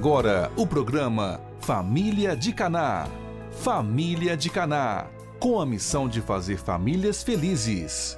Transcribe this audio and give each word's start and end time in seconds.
Agora, 0.00 0.48
o 0.56 0.64
programa 0.64 1.40
Família 1.58 2.36
de 2.36 2.52
Caná. 2.52 3.08
Família 3.50 4.36
de 4.36 4.48
Caná. 4.48 5.10
Com 5.40 5.60
a 5.60 5.66
missão 5.66 6.08
de 6.08 6.20
fazer 6.20 6.56
famílias 6.56 7.24
felizes. 7.24 8.16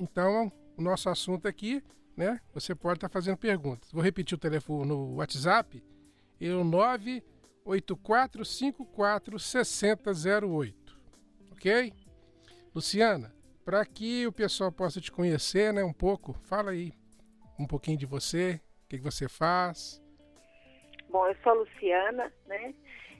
Então, 0.00 0.50
o 0.76 0.82
nosso 0.82 1.08
assunto 1.08 1.46
aqui 1.46 1.84
né? 2.16 2.40
Você 2.54 2.74
pode 2.74 2.96
estar 2.96 3.08
tá 3.08 3.12
fazendo 3.12 3.36
perguntas. 3.36 3.92
Vou 3.92 4.02
repetir 4.02 4.34
o 4.36 4.40
telefone 4.40 4.88
no 4.88 5.16
WhatsApp, 5.16 5.84
é 6.40 6.48
o 6.50 6.64
98454 6.64 9.38
6008. 9.38 10.98
Ok? 11.52 11.92
Luciana, 12.74 13.32
para 13.64 13.84
que 13.84 14.26
o 14.26 14.32
pessoal 14.32 14.72
possa 14.72 15.00
te 15.00 15.12
conhecer 15.12 15.72
né, 15.72 15.84
um 15.84 15.92
pouco, 15.92 16.32
fala 16.44 16.70
aí 16.70 16.92
um 17.58 17.66
pouquinho 17.66 17.98
de 17.98 18.06
você, 18.06 18.60
o 18.84 18.88
que, 18.88 18.98
que 18.98 19.04
você 19.04 19.28
faz. 19.28 20.00
Bom, 21.08 21.26
eu 21.26 21.34
sou 21.42 21.52
a 21.52 21.54
Luciana, 21.54 22.30
né? 22.46 22.74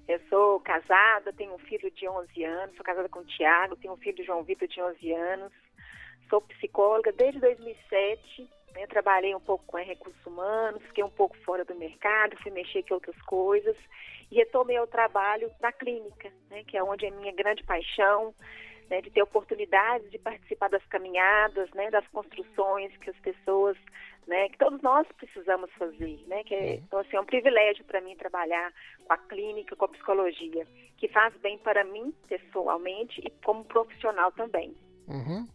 Eu 0.07 0.21
sou 0.29 0.61
casada, 0.61 1.33
tenho 1.33 1.55
um 1.55 1.59
filho 1.59 1.91
de 1.91 2.07
11 2.09 2.45
anos, 2.45 2.77
sou 2.77 2.85
casada 2.85 3.09
com 3.09 3.21
o 3.21 3.25
Tiago, 3.25 3.77
tenho 3.77 3.95
um 3.95 3.97
filho 3.97 4.23
João 4.25 4.45
Vitor 4.45 4.69
de 4.69 4.81
11 4.81 5.13
anos. 5.13 5.53
Sou 6.29 6.43
psicóloga 6.43 7.11
desde 7.13 7.41
2007 7.41 8.49
né? 8.77 8.87
Trabalhei 8.87 9.35
um 9.35 9.41
pouco 9.41 9.65
com 9.67 9.79
recursos 9.79 10.25
humanos, 10.27 10.83
fiquei 10.83 11.03
um 11.03 11.11
pouco 11.11 11.35
fora 11.39 11.65
do 11.65 11.75
mercado, 11.75 12.37
fui 12.43 12.53
mexer 12.53 12.83
com 12.83 12.95
outras 12.95 13.21
coisas 13.23 13.75
e 14.31 14.37
retomei 14.37 14.79
o 14.79 14.87
trabalho 14.87 15.51
na 15.61 15.73
clínica, 15.73 16.31
né? 16.51 16.63
que 16.65 16.77
é 16.77 16.83
onde 16.83 17.07
é 17.07 17.11
minha 17.11 17.33
grande 17.33 17.65
paixão, 17.65 18.35
né? 18.91 19.01
de 19.01 19.11
ter 19.11 19.23
oportunidades 19.23 20.11
de 20.11 20.19
participar 20.19 20.69
das 20.69 20.85
caminhadas, 20.87 21.71
né? 21.71 21.91
das 21.91 22.07
construções 22.09 22.95
que 22.99 23.09
as 23.09 23.19
pessoas, 23.21 23.79
né? 24.27 24.51
que 24.51 24.59
todos 24.59 24.83
nós 24.83 25.07
precisamos 25.17 25.71
fazer. 25.73 26.23
Né? 26.27 26.45
Que 26.45 26.55
é, 26.55 26.75
então, 26.75 26.99
assim, 26.99 27.17
é 27.17 27.21
um 27.21 27.25
privilégio 27.25 27.85
para 27.87 28.03
mim 28.03 28.15
trabalhar 28.15 28.73
com 29.07 29.13
a 29.13 29.17
clínica, 29.17 29.75
com 29.75 29.87
a 29.87 29.89
psicologia, 29.89 30.67
que 30.99 31.09
faz 31.09 31.35
bem 31.39 31.57
para 31.59 31.83
mim 31.83 32.13
pessoalmente 32.29 33.23
e 33.25 33.31
como 33.43 33.65
profissional 33.65 34.31
também. 34.33 34.77
Uhum. 35.09 35.47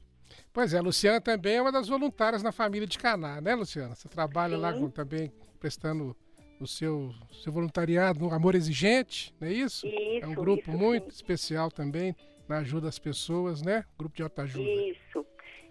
Pois 0.54 0.74
é, 0.74 0.78
a 0.78 0.82
Luciana 0.82 1.22
também 1.22 1.56
é 1.56 1.62
uma 1.62 1.72
das 1.72 1.88
voluntárias 1.88 2.44
na 2.44 2.52
família 2.52 2.86
de 2.86 2.98
Caná, 2.98 3.40
né, 3.40 3.56
Luciana? 3.56 3.96
Você 3.96 4.10
trabalha 4.10 4.56
Sim. 4.56 4.62
lá 4.62 4.74
com, 4.74 4.90
também 4.90 5.32
prestando 5.60 6.16
o 6.60 6.68
seu, 6.68 7.12
seu 7.32 7.52
voluntariado 7.52 8.20
no 8.20 8.34
Amor 8.34 8.54
Exigente, 8.56 9.34
não 9.40 9.48
é 9.48 9.52
isso? 9.52 9.88
Isso. 9.88 10.26
É 10.26 10.28
um 10.28 10.36
grupo 10.36 10.70
isso, 10.70 10.78
muito 10.78 11.06
sim. 11.06 11.16
especial 11.16 11.72
também, 11.72 12.16
na 12.50 12.60
ajuda 12.60 12.90
às 12.90 13.00
pessoas, 13.00 13.62
né? 13.62 13.86
Grupo 13.98 14.16
de 14.16 14.24
autoajuda. 14.24 14.70
Isso. 14.70 15.26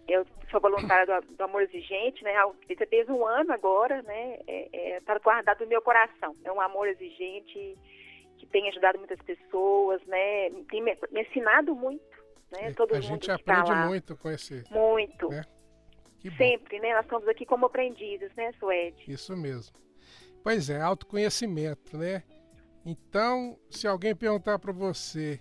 Eu 0.08 0.26
sou 0.50 0.60
voluntária 0.60 1.20
do, 1.20 1.36
do 1.36 1.44
Amor 1.44 1.62
Exigente, 1.62 2.24
né? 2.24 2.32
Desde 2.90 3.12
um 3.12 3.24
ano 3.24 3.52
agora, 3.52 4.02
né? 4.02 4.38
Está 4.40 4.52
é, 4.72 4.96
é, 4.96 5.00
tá 5.00 5.18
guardado 5.18 5.60
no 5.60 5.68
meu 5.68 5.82
coração. 5.82 6.34
É 6.42 6.50
um 6.50 6.60
amor 6.60 6.88
exigente 6.88 7.78
que 8.38 8.46
tem 8.46 8.68
ajudado 8.70 8.98
muitas 8.98 9.20
pessoas, 9.20 10.04
né? 10.06 10.50
Tem 10.68 10.82
me, 10.82 10.96
me 11.12 11.22
ensinado 11.22 11.74
muito 11.76 12.02
né? 12.50 12.72
Todo 12.72 12.94
a 12.94 13.00
gente 13.00 13.30
aprende 13.30 13.72
muito 13.86 14.16
com 14.16 14.30
esse. 14.30 14.64
Muito. 14.70 15.28
Né? 15.28 15.42
Sempre, 16.36 16.78
né? 16.80 16.94
Nós 16.94 17.04
estamos 17.04 17.26
aqui 17.28 17.46
como 17.46 17.66
aprendidos, 17.66 18.30
né, 18.34 18.52
Suede? 18.58 19.10
Isso 19.10 19.36
mesmo. 19.36 19.74
Pois 20.42 20.68
é, 20.68 20.80
autoconhecimento, 20.80 21.96
né? 21.96 22.22
Então, 22.84 23.58
se 23.70 23.86
alguém 23.86 24.14
perguntar 24.14 24.58
para 24.58 24.72
você 24.72 25.40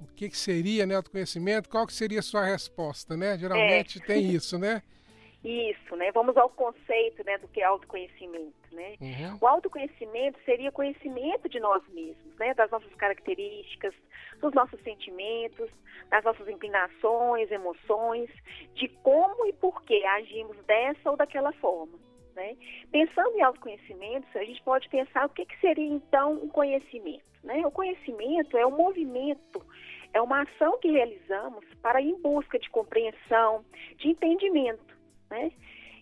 o 0.00 0.06
que, 0.14 0.28
que 0.28 0.36
seria 0.36 0.86
né, 0.86 0.94
autoconhecimento, 0.94 1.68
qual 1.68 1.86
que 1.86 1.92
seria 1.92 2.20
a 2.20 2.22
sua 2.22 2.44
resposta, 2.44 3.16
né? 3.16 3.38
Geralmente 3.38 4.00
é. 4.00 4.04
tem 4.04 4.30
isso, 4.30 4.58
né? 4.58 4.82
Isso, 5.44 5.96
né? 5.96 6.12
Vamos 6.12 6.36
ao 6.36 6.48
conceito 6.48 7.24
né, 7.24 7.36
do 7.38 7.48
que 7.48 7.60
é 7.60 7.64
autoconhecimento, 7.64 8.54
né? 8.70 8.94
Uhum. 9.00 9.38
O 9.40 9.46
autoconhecimento 9.48 10.38
seria 10.44 10.70
conhecimento 10.70 11.48
de 11.48 11.58
nós 11.58 11.82
mesmos, 11.88 12.36
né? 12.38 12.54
Das 12.54 12.70
nossas 12.70 12.94
características, 12.94 13.92
dos 14.42 14.52
nossos 14.52 14.78
sentimentos, 14.82 15.70
das 16.10 16.22
nossas 16.24 16.46
inclinações, 16.48 17.50
emoções, 17.50 18.28
de 18.74 18.88
como 19.02 19.46
e 19.46 19.52
por 19.54 19.82
que 19.84 20.04
agimos 20.04 20.56
dessa 20.66 21.10
ou 21.10 21.16
daquela 21.16 21.52
forma. 21.52 21.98
Né? 22.34 22.56
Pensando 22.90 23.36
em 23.36 23.42
autoconhecimento, 23.42 24.26
a 24.36 24.44
gente 24.44 24.62
pode 24.62 24.88
pensar 24.88 25.26
o 25.26 25.30
que, 25.30 25.46
que 25.46 25.58
seria 25.60 25.86
então 25.86 26.32
um 26.34 26.48
conhecimento. 26.48 27.24
Né? 27.44 27.64
O 27.66 27.70
conhecimento 27.70 28.56
é 28.56 28.66
um 28.66 28.76
movimento, 28.76 29.64
é 30.12 30.20
uma 30.20 30.42
ação 30.42 30.78
que 30.78 30.90
realizamos 30.90 31.64
para 31.80 32.00
ir 32.00 32.10
em 32.10 32.20
busca 32.20 32.58
de 32.58 32.68
compreensão, 32.70 33.64
de 33.96 34.08
entendimento. 34.08 34.98
Né? 35.30 35.52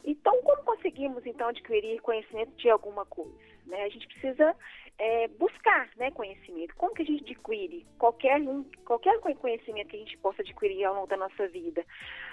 Então, 0.04 0.40
como 0.42 0.62
conseguimos 0.62 1.26
então 1.26 1.48
adquirir 1.48 2.00
conhecimento 2.00 2.52
de 2.56 2.70
alguma 2.70 3.04
coisa? 3.04 3.38
Né? 3.66 3.82
A 3.82 3.88
gente 3.88 4.06
precisa 4.06 4.56
é, 5.00 5.28
buscar 5.28 5.88
né, 5.96 6.10
conhecimento. 6.10 6.76
Como 6.76 6.94
que 6.94 7.02
a 7.02 7.06
gente 7.06 7.24
adquire 7.24 7.86
qualquer, 7.98 8.38
qualquer 8.84 9.18
conhecimento 9.18 9.88
que 9.88 9.96
a 9.96 9.98
gente 9.98 10.18
possa 10.18 10.42
adquirir 10.42 10.84
ao 10.84 10.94
longo 10.94 11.06
da 11.06 11.16
nossa 11.16 11.48
vida? 11.48 11.84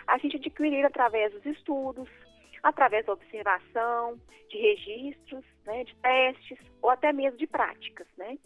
A 0.05 0.17
gente 0.17 0.35
adquirir 0.35 0.85
através 0.85 1.31
dos 1.31 1.45
estudos, 1.45 2.09
através 2.61 3.05
da 3.05 3.13
observação, 3.13 4.19
de 4.49 4.57
registros, 4.57 5.45
né, 5.65 5.85
de 5.85 5.95
testes 5.95 6.59
ou 6.81 6.89
até 6.89 7.13
mesmo 7.13 7.37
de 7.37 7.47
práticas, 7.47 8.07
né? 8.17 8.37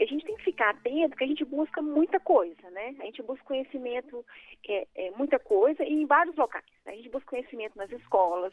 A 0.00 0.04
gente 0.04 0.24
tem 0.24 0.36
que 0.36 0.44
ficar 0.44 0.70
atento 0.70 1.16
que 1.16 1.24
a 1.24 1.26
gente 1.26 1.44
busca 1.44 1.82
muita 1.82 2.20
coisa, 2.20 2.70
né? 2.70 2.94
A 3.00 3.04
gente 3.04 3.22
busca 3.22 3.44
conhecimento, 3.44 4.24
é, 4.68 4.86
é, 4.94 5.10
muita 5.12 5.38
coisa, 5.38 5.82
e 5.82 5.92
em 5.92 6.06
vários 6.06 6.36
locais. 6.36 6.64
A 6.86 6.92
gente 6.92 7.08
busca 7.08 7.30
conhecimento 7.30 7.76
nas 7.76 7.90
escolas, 7.90 8.52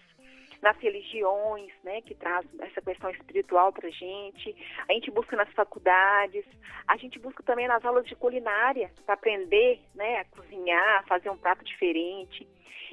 nas 0.62 0.77
religiões, 0.77 1.71
né, 1.83 2.01
que 2.01 2.15
traz 2.15 2.45
essa 2.59 2.81
questão 2.81 3.09
espiritual 3.12 3.71
para 3.71 3.88
a 3.88 3.92
gente. 3.92 4.56
A 4.89 4.94
gente 4.94 5.12
busca 5.12 5.36
nas 5.36 5.51
faculdades, 5.53 6.44
a 6.88 6.97
gente 6.97 7.19
busca 7.19 7.44
também 7.44 7.68
nas 7.68 7.86
aulas 7.86 8.06
de 8.06 8.15
culinária 8.15 8.92
para 9.06 9.13
aprender, 9.13 9.80
né, 9.94 10.18
a 10.18 10.25
cozinhar, 10.25 11.06
fazer 11.07 11.30
um 11.30 11.38
prato 11.38 11.63
diferente. 11.63 12.47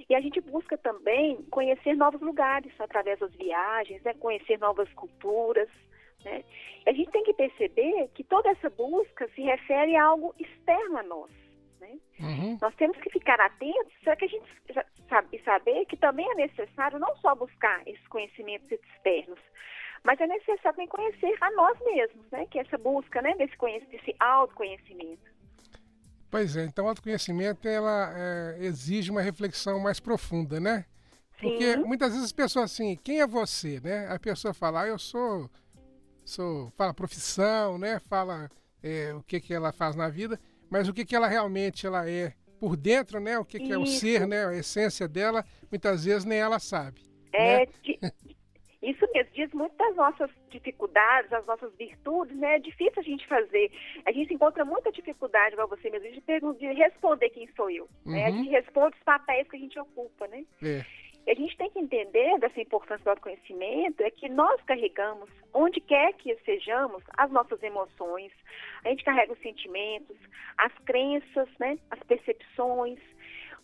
E 0.08 0.14
a 0.14 0.20
gente 0.20 0.40
busca 0.40 0.76
também 0.76 1.36
conhecer 1.50 1.94
novos 1.94 2.20
lugares 2.20 2.72
através 2.78 3.18
das 3.18 3.34
viagens, 3.34 4.02
né, 4.02 4.12
conhecer 4.14 4.58
novas 4.58 4.92
culturas, 4.92 5.68
Né? 6.24 6.44
A 6.86 6.92
gente 6.92 7.10
tem 7.10 7.22
que 7.24 7.34
perceber 7.34 8.08
que 8.14 8.24
toda 8.24 8.50
essa 8.50 8.70
busca 8.70 9.28
se 9.34 9.42
refere 9.42 9.96
a 9.96 10.04
algo 10.04 10.34
externo 10.38 10.98
a 10.98 11.02
nós. 11.02 11.30
Né? 11.80 11.98
Uhum. 12.20 12.58
Nós 12.60 12.74
temos 12.76 12.96
que 12.98 13.10
ficar 13.10 13.40
atentos 13.40 13.92
para 14.02 14.16
que 14.16 14.24
a 14.24 14.28
gente 14.28 14.46
sabe, 15.08 15.42
saber 15.44 15.84
que 15.86 15.96
também 15.96 16.30
é 16.30 16.34
necessário 16.34 16.98
não 16.98 17.14
só 17.16 17.34
buscar 17.34 17.86
esses 17.86 18.06
conhecimentos 18.08 18.70
externos, 18.70 19.38
mas 20.04 20.20
é 20.20 20.26
necessário 20.26 20.62
também 20.62 20.88
conhecer 20.88 21.36
a 21.40 21.50
nós 21.52 21.78
mesmos, 21.80 22.28
né? 22.30 22.46
Que 22.46 22.58
é 22.58 22.62
essa 22.62 22.78
busca, 22.78 23.22
né? 23.22 23.34
Desse, 23.36 23.56
desse 23.86 24.14
autoconhecimento. 24.18 25.30
Pois 26.30 26.56
é, 26.56 26.64
então 26.64 26.86
o 26.86 26.88
autoconhecimento 26.88 27.68
ela 27.68 28.10
é, 28.16 28.64
exige 28.64 29.10
uma 29.10 29.20
reflexão 29.20 29.78
mais 29.78 30.00
profunda, 30.00 30.58
né? 30.58 30.86
Porque 31.38 31.74
Sim. 31.74 31.84
muitas 31.84 32.10
vezes 32.10 32.24
as 32.24 32.32
pessoas 32.32 32.72
assim, 32.72 32.96
quem 32.96 33.20
é 33.20 33.26
você, 33.26 33.80
né? 33.80 34.08
A 34.08 34.18
pessoa 34.18 34.54
fala, 34.54 34.82
ah, 34.82 34.86
eu 34.86 34.98
sou, 34.98 35.50
sou, 36.24 36.70
fala 36.76 36.94
profissão, 36.94 37.78
né? 37.78 37.98
Fala 38.00 38.50
é, 38.82 39.12
o 39.14 39.22
que 39.22 39.40
que 39.40 39.54
ela 39.54 39.72
faz 39.72 39.96
na 39.96 40.08
vida, 40.08 40.38
mas 40.70 40.88
o 40.88 40.94
que 40.94 41.04
que 41.04 41.14
ela 41.14 41.28
realmente 41.28 41.86
ela 41.86 42.08
é 42.08 42.34
por 42.58 42.76
dentro, 42.76 43.18
né? 43.20 43.38
O 43.38 43.44
que, 43.44 43.58
que 43.58 43.72
é 43.72 43.78
o 43.78 43.86
ser, 43.86 44.26
né? 44.26 44.46
A 44.46 44.54
essência 44.54 45.08
dela, 45.08 45.44
muitas 45.70 46.04
vezes 46.04 46.24
nem 46.24 46.38
ela 46.38 46.58
sabe. 46.58 47.02
É, 47.32 47.66
né? 48.00 48.12
Isso 48.82 49.06
mesmo, 49.14 49.30
diz 49.32 49.52
muito 49.52 49.76
das 49.76 49.94
nossas 49.94 50.28
dificuldades, 50.50 51.30
das 51.30 51.46
nossas 51.46 51.72
virtudes, 51.76 52.36
né? 52.36 52.56
É 52.56 52.58
difícil 52.58 52.98
a 52.98 53.02
gente 53.02 53.26
fazer. 53.28 53.70
A 54.04 54.10
gente 54.10 54.34
encontra 54.34 54.64
muita 54.64 54.90
dificuldade, 54.90 55.54
igual 55.54 55.68
você 55.68 55.88
mesmo, 55.88 56.08
de, 56.10 56.58
de 56.58 56.72
responder 56.72 57.30
quem 57.30 57.48
sou 57.54 57.70
eu. 57.70 57.88
Uhum. 58.04 58.12
Né? 58.12 58.26
A 58.26 58.30
gente 58.32 58.50
responde 58.50 58.96
os 58.96 59.02
papéis 59.04 59.48
que 59.48 59.56
a 59.56 59.60
gente 59.60 59.78
ocupa, 59.78 60.26
né? 60.26 60.44
É. 60.62 60.84
E 61.26 61.30
a 61.30 61.34
gente 61.34 61.56
tem 61.56 61.70
que 61.70 61.78
entender 61.78 62.38
dessa 62.38 62.60
importância 62.60 63.04
do 63.04 63.10
autoconhecimento 63.10 64.02
é 64.02 64.10
que 64.10 64.28
nós 64.28 64.60
carregamos, 64.62 65.30
onde 65.54 65.80
quer 65.80 66.12
que 66.14 66.34
sejamos, 66.44 67.02
as 67.16 67.30
nossas 67.30 67.62
emoções, 67.62 68.32
a 68.84 68.88
gente 68.88 69.04
carrega 69.04 69.32
os 69.32 69.38
sentimentos, 69.40 70.16
as 70.58 70.72
crenças, 70.84 71.48
né, 71.58 71.78
as 71.90 72.00
percepções, 72.00 72.98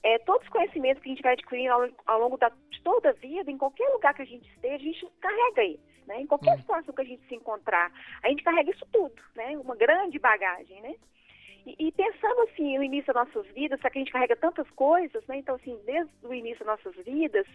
é, 0.02 0.18
todos 0.20 0.46
os 0.46 0.52
conhecimentos 0.52 1.02
que 1.02 1.08
a 1.08 1.12
gente 1.12 1.22
vai 1.22 1.32
adquirindo 1.32 1.72
ao, 1.72 1.88
ao, 2.06 2.20
longo 2.20 2.36
da, 2.36 2.48
de 2.48 2.80
toda 2.82 3.10
a 3.10 3.14
vida, 3.14 3.50
em 3.50 3.58
qualquer 3.58 3.88
lugar 3.88 4.14
que 4.14 4.22
a 4.22 4.26
gente 4.26 4.48
esteja, 4.50 4.76
a 4.76 4.78
gente 4.78 5.06
carrega 5.20 5.64
eles, 5.64 5.80
né? 6.06 6.20
Em 6.20 6.26
qualquer 6.26 6.54
hum. 6.54 6.58
situação 6.58 6.94
que 6.94 7.00
a 7.00 7.04
gente 7.04 7.26
se 7.26 7.34
encontrar, 7.34 7.90
a 8.22 8.28
gente 8.28 8.44
carrega 8.44 8.70
isso 8.70 8.86
tudo, 8.92 9.20
né? 9.34 9.58
Uma 9.58 9.74
grande 9.74 10.18
bagagem, 10.18 10.80
né? 10.82 10.94
E, 11.66 11.76
e, 11.78 11.92
pensando 11.92 12.40
assim 12.42 12.78
no 12.78 12.84
início 12.84 13.12
das 13.12 13.26
nossas 13.26 13.46
vidas, 13.52 13.80
só 13.80 13.90
que 13.90 13.98
a 13.98 14.00
gente 14.00 14.12
carrega 14.12 14.36
tantas 14.36 14.68
coisas, 14.70 15.26
né? 15.26 15.38
Então, 15.38 15.56
assim, 15.56 15.78
desde 15.84 16.10
o 16.22 16.32
início 16.32 16.64
das 16.64 16.78
nossas 16.78 17.04
vidas, 17.04 17.46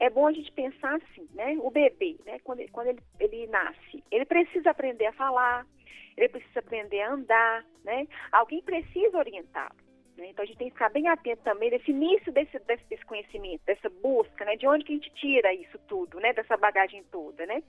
é 0.00 0.10
bom 0.10 0.26
a 0.26 0.32
gente 0.32 0.50
pensar 0.52 0.94
assim, 0.96 1.28
né? 1.34 1.56
O 1.60 1.70
bebê, 1.70 2.16
né? 2.26 2.38
Quando, 2.44 2.60
ele, 2.60 2.70
quando 2.70 2.88
ele, 2.88 3.00
ele 3.20 3.46
nasce, 3.46 4.02
ele 4.10 4.24
precisa 4.24 4.70
aprender 4.70 5.06
a 5.06 5.12
falar, 5.12 5.66
ele 6.16 6.28
precisa 6.28 6.60
aprender 6.60 7.00
a 7.00 7.12
andar, 7.12 7.64
né? 7.84 8.06
Alguém 8.32 8.62
precisa 8.62 9.18
orientá-lo. 9.18 9.83
Né? 10.24 10.30
Então 10.30 10.42
a 10.42 10.46
gente 10.46 10.56
tem 10.56 10.68
que 10.68 10.74
ficar 10.74 10.88
bem 10.88 11.06
atento 11.08 11.42
também 11.42 11.70
nesse 11.70 11.90
início 11.90 12.32
desse, 12.32 12.58
desse, 12.60 12.84
desse, 12.88 13.04
conhecimento, 13.04 13.62
dessa 13.66 13.90
busca, 13.90 14.44
né? 14.44 14.56
De 14.56 14.66
onde 14.66 14.84
que 14.84 14.92
a 14.92 14.96
gente 14.96 15.10
tira 15.10 15.52
isso 15.52 15.78
tudo, 15.86 16.18
né? 16.18 16.32
Dessa 16.32 16.56
bagagem 16.56 17.04
toda, 17.12 17.44
né? 17.44 17.62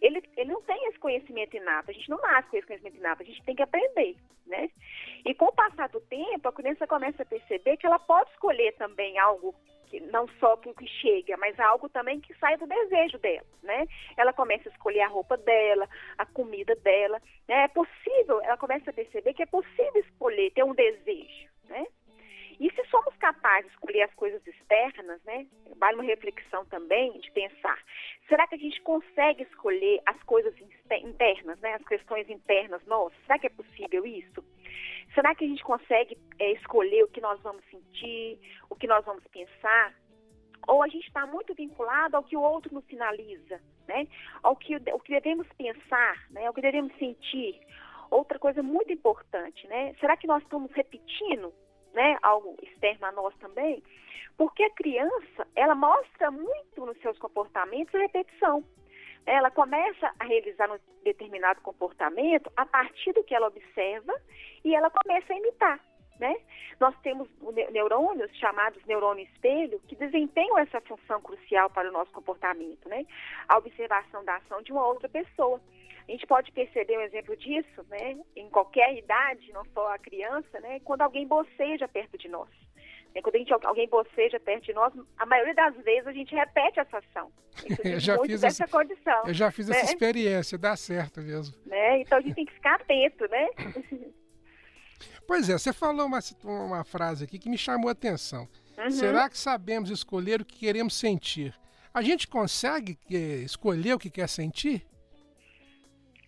Ele, 0.00 0.20
ele 0.36 0.50
não 0.50 0.60
tem 0.62 0.88
esse 0.88 0.98
conhecimento 0.98 1.56
inato, 1.56 1.92
a 1.92 1.94
gente 1.94 2.10
não 2.10 2.18
nasce 2.18 2.48
com 2.50 2.56
esse 2.56 2.66
conhecimento 2.66 2.96
inato, 2.96 3.22
a 3.22 3.24
gente 3.24 3.42
tem 3.44 3.54
que 3.54 3.62
aprender, 3.62 4.16
né? 4.46 4.68
E 5.24 5.32
com 5.32 5.44
o 5.44 5.52
passar 5.52 5.88
do 5.90 6.00
tempo, 6.00 6.48
a 6.48 6.52
criança 6.52 6.88
começa 6.88 7.22
a 7.22 7.26
perceber 7.26 7.76
que 7.76 7.86
ela 7.86 8.00
pode 8.00 8.30
escolher 8.30 8.72
também 8.72 9.16
algo 9.20 9.54
que 9.86 10.00
não 10.00 10.26
só 10.40 10.54
o 10.54 10.74
que 10.74 10.86
chega, 10.86 11.36
mas 11.36 11.60
algo 11.60 11.88
também 11.88 12.18
que 12.18 12.34
sai 12.38 12.56
do 12.56 12.66
desejo 12.66 13.18
dela, 13.18 13.46
né? 13.62 13.86
Ela 14.16 14.32
começa 14.32 14.68
a 14.68 14.72
escolher 14.72 15.02
a 15.02 15.08
roupa 15.08 15.36
dela, 15.36 15.88
a 16.18 16.26
comida 16.26 16.74
dela, 16.76 17.20
né? 17.46 17.64
É 17.64 17.68
possível, 17.68 18.40
ela 18.42 18.56
começa 18.56 18.90
a 18.90 18.94
perceber 18.94 19.34
que 19.34 19.42
é 19.42 19.46
possível 19.46 20.00
escolher, 20.00 20.50
ter 20.50 20.64
um 20.64 20.74
desejo, 20.74 21.51
né? 21.68 21.86
E 22.60 22.70
se 22.70 22.84
somos 22.90 23.16
capazes 23.16 23.66
de 23.66 23.74
escolher 23.74 24.02
as 24.02 24.14
coisas 24.14 24.46
externas, 24.46 25.20
né? 25.24 25.46
Vale 25.76 25.96
uma 25.96 26.04
reflexão 26.04 26.64
também 26.66 27.18
de 27.18 27.30
pensar, 27.32 27.76
será 28.28 28.46
que 28.46 28.54
a 28.54 28.58
gente 28.58 28.80
consegue 28.82 29.42
escolher 29.42 30.00
as 30.06 30.22
coisas 30.22 30.54
internas, 31.02 31.58
né? 31.60 31.74
As 31.74 31.84
questões 31.84 32.30
internas 32.30 32.84
nossas? 32.86 33.18
Será 33.26 33.38
que 33.38 33.48
é 33.48 33.50
possível 33.50 34.06
isso? 34.06 34.44
Será 35.14 35.34
que 35.34 35.44
a 35.44 35.48
gente 35.48 35.64
consegue 35.64 36.16
é, 36.38 36.52
escolher 36.52 37.02
o 37.02 37.08
que 37.08 37.20
nós 37.20 37.40
vamos 37.42 37.64
sentir, 37.70 38.38
o 38.70 38.76
que 38.76 38.86
nós 38.86 39.04
vamos 39.04 39.26
pensar? 39.26 39.94
Ou 40.68 40.82
a 40.82 40.88
gente 40.88 41.06
está 41.06 41.26
muito 41.26 41.54
vinculado 41.54 42.16
ao 42.16 42.22
que 42.22 42.36
o 42.36 42.40
outro 42.40 42.72
nos 42.72 42.84
sinaliza, 42.86 43.60
né? 43.88 44.06
Ao 44.42 44.54
que, 44.54 44.76
o 44.76 45.00
que 45.00 45.12
devemos 45.12 45.48
pensar, 45.58 46.30
né? 46.30 46.46
Ao 46.46 46.54
que 46.54 46.60
devemos 46.60 46.96
sentir. 46.96 47.60
Outra 48.12 48.38
coisa 48.38 48.62
muito 48.62 48.92
importante, 48.92 49.66
né? 49.66 49.94
Será 49.98 50.18
que 50.18 50.26
nós 50.26 50.42
estamos 50.42 50.70
repetindo 50.72 51.50
né, 51.94 52.18
algo 52.22 52.56
externo 52.62 53.06
a 53.06 53.12
nós 53.12 53.34
também, 53.38 53.82
porque 54.36 54.62
a 54.62 54.70
criança, 54.74 55.46
ela 55.56 55.74
mostra 55.74 56.30
muito 56.30 56.84
nos 56.84 56.98
seus 57.00 57.18
comportamentos 57.18 57.94
a 57.94 58.00
repetição. 58.00 58.62
Ela 59.24 59.50
começa 59.50 60.12
a 60.18 60.24
realizar 60.24 60.70
um 60.70 60.78
determinado 61.02 61.62
comportamento 61.62 62.52
a 62.54 62.66
partir 62.66 63.12
do 63.12 63.24
que 63.24 63.34
ela 63.34 63.46
observa 63.46 64.12
e 64.62 64.74
ela 64.74 64.90
começa 64.90 65.32
a 65.32 65.36
imitar. 65.36 65.80
Né? 66.18 66.36
Nós 66.78 66.94
temos 67.02 67.28
neurônios 67.70 68.30
chamados 68.36 68.84
neurônio 68.84 69.24
espelho 69.24 69.80
que 69.88 69.96
desempenham 69.96 70.58
essa 70.58 70.80
função 70.82 71.20
crucial 71.20 71.70
para 71.70 71.88
o 71.88 71.92
nosso 71.92 72.12
comportamento, 72.12 72.88
né? 72.88 73.04
A 73.48 73.58
observação 73.58 74.24
da 74.24 74.36
ação 74.36 74.62
de 74.62 74.70
uma 74.70 74.86
outra 74.86 75.08
pessoa. 75.08 75.60
A 76.08 76.12
gente 76.12 76.26
pode 76.26 76.50
perceber 76.52 76.98
um 76.98 77.02
exemplo 77.02 77.36
disso, 77.36 77.84
né, 77.88 78.16
em 78.36 78.48
qualquer 78.50 78.96
idade, 78.96 79.52
não 79.52 79.64
só 79.72 79.94
a 79.94 79.98
criança, 79.98 80.60
né, 80.60 80.80
quando 80.80 81.02
alguém 81.02 81.26
boceja 81.26 81.86
perto 81.88 82.18
de 82.18 82.28
nós. 82.28 82.48
É, 83.14 83.20
quando 83.20 83.36
a 83.36 83.38
gente, 83.38 83.52
alguém 83.52 83.88
boceja 83.88 84.40
perto 84.40 84.64
de 84.64 84.72
nós, 84.72 84.92
a 85.18 85.26
maioria 85.26 85.54
das 85.54 85.76
vezes 85.84 86.06
a 86.06 86.12
gente 86.12 86.34
repete 86.34 86.80
essa 86.80 86.98
ação. 86.98 87.30
eu 87.84 88.00
já 88.00 88.18
fiz 88.18 88.42
essa, 88.42 88.66
condição. 88.66 89.22
Eu 89.26 89.34
já 89.34 89.50
fiz 89.50 89.68
né? 89.68 89.76
essa 89.76 89.92
experiência, 89.92 90.56
dá 90.56 90.74
certo 90.76 91.20
mesmo. 91.20 91.54
Né? 91.66 92.00
Então 92.00 92.18
a 92.18 92.20
gente 92.20 92.34
tem 92.34 92.46
que 92.46 92.54
ficar 92.54 92.76
atento, 92.76 93.28
né? 93.28 93.48
Pois 95.26 95.48
é, 95.48 95.52
você 95.52 95.72
falou 95.72 96.06
uma, 96.06 96.20
uma 96.44 96.84
frase 96.84 97.24
aqui 97.24 97.38
que 97.38 97.48
me 97.48 97.58
chamou 97.58 97.88
a 97.88 97.92
atenção. 97.92 98.48
Uhum. 98.76 98.90
Será 98.90 99.28
que 99.28 99.38
sabemos 99.38 99.90
escolher 99.90 100.40
o 100.40 100.44
que 100.44 100.58
queremos 100.58 100.94
sentir? 100.94 101.54
A 101.94 102.02
gente 102.02 102.26
consegue 102.26 102.98
eh, 103.10 103.42
escolher 103.44 103.94
o 103.94 103.98
que 103.98 104.10
quer 104.10 104.28
sentir? 104.28 104.86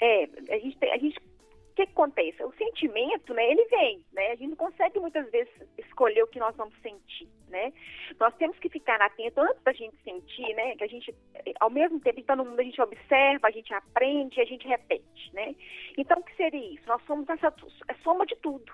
É, 0.05 0.25
a 0.55 0.59
gente, 0.59 0.85
a 0.85 0.99
gente 0.99 1.19
o 1.19 1.75
que, 1.75 1.83
acontece? 1.83 2.41
O 2.45 2.53
sentimento, 2.53 3.35
né, 3.35 3.51
ele 3.51 3.65
vem, 3.65 4.05
né? 4.13 4.31
A 4.31 4.37
gente 4.37 4.51
não 4.51 4.57
consegue 4.57 5.01
muitas 5.01 5.29
vezes 5.33 5.53
escolher 5.77 6.23
o 6.23 6.29
que 6.29 6.39
nós 6.39 6.55
vamos 6.55 6.73
sentir, 6.81 7.29
né? 7.49 7.73
Nós 8.21 8.33
temos 8.37 8.57
que 8.61 8.69
ficar 8.69 9.03
atento 9.03 9.41
antes 9.41 9.61
da 9.65 9.73
gente 9.73 9.97
sentir, 10.05 10.55
né? 10.55 10.77
Que 10.77 10.85
a 10.85 10.87
gente, 10.87 11.13
ao 11.59 11.69
mesmo 11.69 11.99
tempo, 11.99 12.21
está 12.21 12.37
no 12.37 12.45
mundo, 12.45 12.61
a 12.61 12.63
gente 12.63 12.81
observa, 12.81 13.49
a 13.49 13.51
gente 13.51 13.75
aprende, 13.75 14.41
a 14.41 14.45
gente 14.45 14.69
repete, 14.69 15.35
né? 15.35 15.53
Então, 15.99 16.21
o 16.21 16.23
que 16.23 16.37
seria 16.37 16.75
isso? 16.75 16.87
Nós 16.87 17.03
somos 17.07 17.29
essa 17.29 17.53
é 17.89 17.95
soma 18.05 18.25
de 18.25 18.37
tudo. 18.37 18.73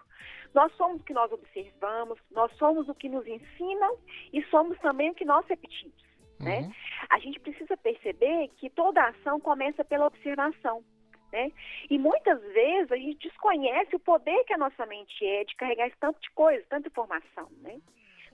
Nós 0.53 0.71
somos 0.77 1.01
o 1.01 1.05
que 1.05 1.15
nós 1.15 1.33
observamos, 1.33 2.19
nós 2.31 2.53
somos 2.59 2.87
o 2.87 2.95
que 2.95 3.09
nos 3.09 3.27
ensinam 3.27 3.97
e 4.31 4.43
somos 4.51 4.79
também 4.81 5.11
o 5.11 5.15
que 5.15 5.25
nós 5.25 5.47
repetimos, 5.47 5.95
né? 6.39 6.61
uhum. 6.61 6.73
A 7.09 7.19
gente 7.19 7.41
precisa 7.41 7.79
perceber 7.79 8.49
que 8.59 8.69
toda 8.69 9.09
ação 9.09 9.41
começa 9.41 9.83
pela 9.85 10.07
observação. 10.07 10.85
Né? 11.33 11.53
E 11.89 11.99
muitas 11.99 12.41
vezes 12.43 12.91
a 12.91 12.97
gente 12.97 13.29
desconhece 13.29 13.95
o 13.95 14.01
poder 14.01 14.45
que 14.45 14.53
a 14.53 14.59
nossa 14.59 14.85
mente 14.87 15.25
é 15.25 15.45
de 15.45 15.55
carregar 15.55 15.87
esse 15.87 15.97
tanto 15.99 16.21
de 16.21 16.31
coisa, 16.31 16.65
tanta 16.69 16.89
informação. 16.89 17.49
Né? 17.63 17.81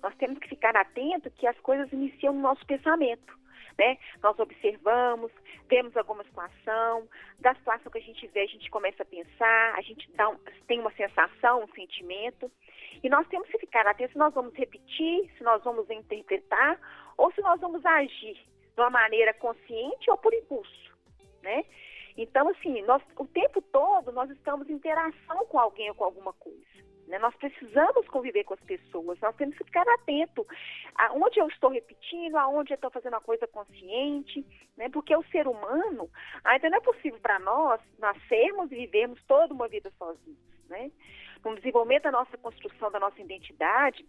Nós 0.03 0.15
temos 0.17 0.38
que 0.38 0.49
ficar 0.49 0.76
atento 0.76 1.31
que 1.31 1.47
as 1.47 1.59
coisas 1.61 1.93
iniciam 1.93 2.33
no 2.33 2.41
nosso 2.41 2.65
pensamento. 2.67 3.37
Né? 3.79 3.99
Nós 4.23 4.38
observamos, 4.38 5.31
vemos 5.69 5.95
alguma 5.97 6.25
situação, 6.25 7.07
da 7.38 7.55
situação 7.55 7.93
que 7.93 7.99
a 7.99 8.03
gente 8.03 8.26
vê, 8.29 8.41
a 8.41 8.47
gente 8.47 8.71
começa 8.71 9.03
a 9.03 9.07
pensar, 9.07 9.75
a 9.75 9.83
gente 9.83 10.11
dá 10.12 10.31
um, 10.31 10.38
tem 10.67 10.81
uma 10.81 10.93
sensação, 10.93 11.62
um 11.62 11.73
sentimento, 11.75 12.50
e 13.03 13.09
nós 13.11 13.29
temos 13.29 13.49
que 13.49 13.59
ficar 13.59 13.87
atentos 13.87 14.12
se 14.12 14.19
nós 14.19 14.33
vamos 14.33 14.55
repetir, 14.55 15.31
se 15.37 15.45
nós 15.45 15.62
vamos 15.62 15.91
interpretar, 15.91 16.81
ou 17.19 17.31
se 17.33 17.43
nós 17.43 17.61
vamos 17.61 17.85
agir 17.85 18.35
de 18.35 18.81
uma 18.81 18.91
maneira 18.91 19.35
consciente 19.35 20.11
ou 20.11 20.17
por 20.17 20.33
impulso, 20.33 20.97
né? 21.43 21.65
Então, 22.16 22.49
assim, 22.49 22.82
nós, 22.82 23.02
o 23.16 23.26
tempo 23.26 23.61
todo 23.61 24.12
nós 24.12 24.30
estamos 24.30 24.68
em 24.68 24.75
interação 24.75 25.46
com 25.46 25.58
alguém 25.58 25.88
ou 25.90 25.94
com 25.94 26.04
alguma 26.04 26.32
coisa. 26.32 26.64
Né? 27.06 27.18
Nós 27.18 27.35
precisamos 27.37 28.08
conviver 28.08 28.44
com 28.44 28.54
as 28.54 28.61
pessoas, 28.61 29.18
nós 29.20 29.37
temos 29.37 29.56
que 29.56 29.64
ficar 29.64 29.87
atento 29.88 30.46
aonde 30.96 31.38
eu 31.38 31.46
estou 31.49 31.70
repetindo, 31.70 32.37
aonde 32.37 32.73
eu 32.73 32.76
estou 32.76 32.90
fazendo 32.90 33.14
a 33.14 33.20
coisa 33.20 33.46
consciente, 33.46 34.44
né? 34.76 34.88
porque 34.88 35.14
o 35.14 35.25
ser 35.25 35.46
humano, 35.46 36.11
ainda 36.44 36.68
não 36.68 36.78
é 36.78 36.80
possível 36.80 37.18
para 37.20 37.38
nós 37.38 37.80
nascermos 37.99 38.73
e 38.73 38.76
vivermos 38.76 39.23
toda 39.25 39.54
uma 39.54 39.68
vida 39.68 39.92
sozinhos. 39.99 40.38
Né? 40.68 40.90
No 41.44 41.54
desenvolvimento 41.54 42.04
da 42.04 42.12
nossa 42.12 42.37
construção, 42.38 42.90
da 42.90 42.99
nossa 42.99 43.20
identidade, 43.20 44.04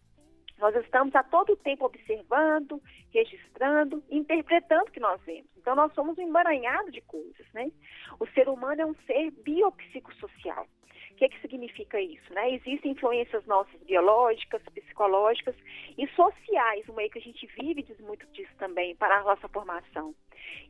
Nós 0.58 0.76
estamos 0.76 1.14
a 1.16 1.24
todo 1.24 1.56
tempo 1.58 1.86
observando, 1.86 2.82
registrando, 3.14 4.04
interpretando 4.10 4.88
o 4.88 4.92
que 4.92 5.00
nós 5.00 5.22
vemos. 5.24 5.50
Então, 5.58 5.76
nós 5.76 5.94
somos 5.94 6.18
um 6.18 6.22
emaranhado 6.22 6.92
de 6.92 7.02
coisas, 7.02 7.46
né? 7.54 7.72
O 8.20 8.28
ser 8.28 8.50
humano 8.50 8.82
é 8.82 8.86
um 8.86 8.96
ser 9.06 9.32
biopsicossocial. 9.32 10.68
O 11.12 11.16
que, 11.18 11.26
é 11.26 11.30
que 11.30 11.42
significa 11.42 12.00
isso? 12.00 12.32
Né? 12.32 12.54
Existem 12.54 12.92
influências 12.92 13.44
nossas 13.48 13.82
biológicas, 13.82 14.62
psicológicas 14.74 15.56
e 15.98 16.08
sociais, 16.10 16.86
no 16.86 16.94
meio 16.94 17.10
que 17.10 17.18
a 17.18 17.22
gente 17.22 17.48
vive 17.60 17.82
diz 17.82 18.00
muito 18.02 18.28
disso 18.28 18.54
também 18.60 18.96
para 18.96 19.18
a 19.18 19.24
nossa 19.24 19.48
formação. 19.48 20.14